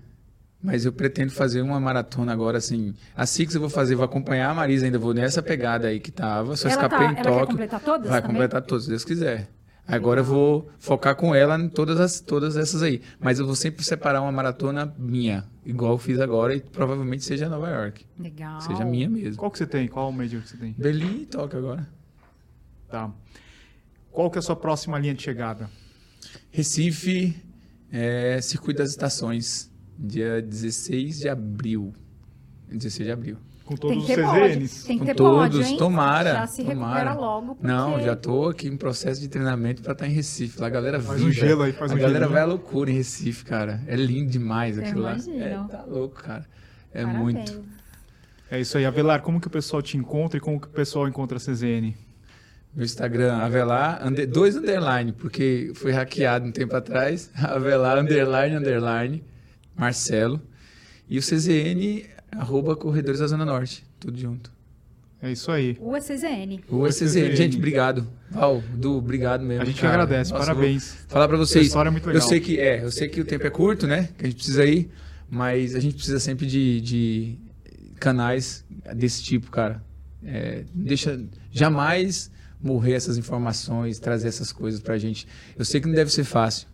[0.63, 2.95] Mas eu pretendo fazer uma maratona agora, assim.
[3.15, 6.11] A Six eu vou fazer, vou acompanhar a Marisa ainda, vou nessa pegada aí que
[6.11, 6.57] tava.
[6.57, 7.47] Só Ela, escapei tá, em Tóquio.
[7.49, 8.35] completar todas Vai também?
[8.37, 9.49] completar todas, se Deus quiser.
[9.87, 13.03] Agora eu vou focar com ela em todas, as, todas essas aí.
[13.21, 17.51] Mas eu vou sempre separar uma maratona minha, igual eu fiz agora, e provavelmente seja
[17.51, 18.07] Nova York.
[18.19, 18.61] Legal.
[18.63, 19.37] Seja minha mesmo.
[19.37, 19.87] Qual que você tem?
[19.87, 20.75] Qual Major que você tem?
[20.79, 21.87] Berlim e Tóquio agora.
[22.95, 23.11] Tá.
[24.13, 25.69] Qual que é a sua próxima linha de chegada?
[26.53, 27.35] Recife,
[27.91, 29.69] é, Circuito das Estações,
[29.99, 31.93] dia 16 de abril.
[32.71, 33.37] 16 de abril.
[33.65, 34.25] Com Tem todos os pódio.
[34.53, 34.87] CZNs?
[34.87, 35.77] Tem que Com ter pódio, todos, hein?
[35.77, 36.95] tomara, Já se tomara.
[37.11, 37.55] recupera logo.
[37.57, 37.67] Porque...
[37.67, 40.61] Não, já tô aqui em processo de treinamento pra estar em Recife.
[40.61, 42.33] Lá a galera Faz um gelo aí, faz a um galera gelinho.
[42.33, 43.83] vai à loucura em Recife, cara.
[43.89, 45.17] É lindo demais aquilo lá.
[45.17, 46.47] É, tá louco, cara.
[46.93, 47.21] É Parabéns.
[47.21, 47.65] muito.
[48.51, 48.85] É isso aí.
[48.87, 51.97] Avelar, como que o pessoal te encontra e como que o pessoal encontra a CZN?
[52.75, 57.31] Meu Instagram, Avelar, under, dois underline, porque foi hackeado um tempo atrás.
[57.37, 59.25] Avelar, underline, underline,
[59.77, 60.41] Marcelo.
[61.09, 63.85] E o CZN, arroba Corredores da Zona Norte.
[64.01, 64.53] Tudo junto.
[65.23, 65.79] É isso aí.
[65.81, 66.61] O CZN.
[66.69, 67.35] O CZN.
[67.35, 68.07] Gente, obrigado.
[68.31, 69.63] Val, Du, obrigado mesmo.
[69.63, 70.03] A gente cara.
[70.03, 70.33] agradece.
[70.33, 70.97] Nossa, Parabéns.
[71.09, 71.61] Falar pra vocês.
[71.63, 72.29] Essa história é muito Eu legal.
[72.29, 74.09] sei que é, eu sei que o tempo é curto, né?
[74.19, 74.91] Que a gente precisa ir,
[75.31, 77.39] mas a gente precisa sempre de, de
[77.99, 78.65] canais
[78.95, 79.83] desse tipo, cara.
[80.23, 81.19] É, deixa
[81.51, 82.31] jamais
[82.63, 85.27] morrer essas informações, trazer essas coisas pra gente.
[85.59, 86.69] Eu sei que não deve ser fácil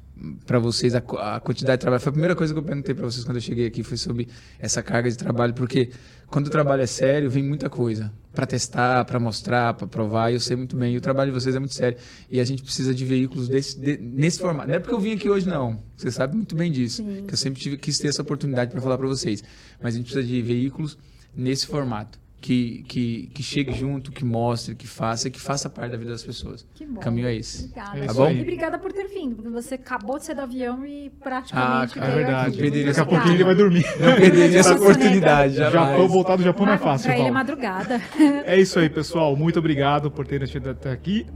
[0.44, 2.00] pra vocês a, a quantidade de trabalho.
[2.02, 4.28] Foi a primeira coisa que eu perguntei pra vocês quando eu cheguei aqui foi sobre
[4.58, 5.90] essa carga de trabalho, porque
[6.26, 10.30] quando o trabalho é sério, vem muita coisa pra testar, pra mostrar, pra provar.
[10.30, 11.96] E eu sei muito bem, e o trabalho de vocês é muito sério.
[12.30, 14.68] E a gente precisa de veículos desse, de- nesse formato.
[14.68, 15.82] Não é porque eu vim aqui hoje não.
[15.96, 16.98] Você sabe muito bem disso.
[17.02, 17.24] Sim.
[17.26, 19.42] Que eu sempre tive, quis ter essa oportunidade pra falar pra vocês.
[19.82, 20.98] Mas a gente precisa de veículos
[21.34, 22.19] nesse formato.
[22.40, 26.22] Que, que, que chegue junto, que mostre, que faça, que faça parte da vida das
[26.22, 26.66] pessoas.
[26.74, 26.98] Que bom.
[26.98, 27.64] O caminho é esse.
[27.66, 27.98] Obrigada.
[27.98, 28.30] É Tá isso bom?
[28.30, 31.94] E obrigada por ter vindo, porque você acabou de sair do avião e Ah, praticamente
[31.96, 32.48] cara, É verdade.
[32.48, 32.56] aqui.
[32.58, 33.84] Perderia Daqui a pouquinho ele vai dormir.
[34.00, 35.90] Não perderia essa oportunidade, jamais.
[35.90, 38.00] Japão, voltar do Japão não é fácil, Pra ele é madrugada.
[38.46, 39.36] É isso aí, pessoal.
[39.36, 41.26] Muito obrigado por terem assistido até aqui.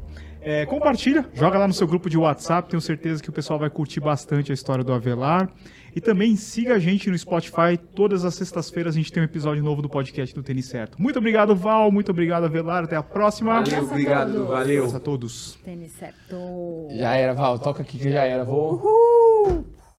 [0.41, 2.69] É, compartilha, joga lá no seu grupo de WhatsApp.
[2.69, 5.51] Tenho certeza que o pessoal vai curtir bastante a história do Avelar.
[5.95, 7.79] E também siga a gente no Spotify.
[7.95, 11.01] Todas as sextas-feiras a gente tem um episódio novo do podcast do Tênis Certo.
[11.01, 11.93] Muito obrigado, Val.
[11.93, 12.85] Muito obrigado, Avelar.
[12.85, 13.63] Até a próxima.
[13.63, 14.79] Valeu, obrigado, valeu.
[14.81, 15.59] Abraço a todos.
[15.65, 16.89] Tênis certo.
[16.91, 18.45] Já era, Val, toca aqui que já era.
[18.45, 18.75] Vou.
[18.75, 19.84] Uhul!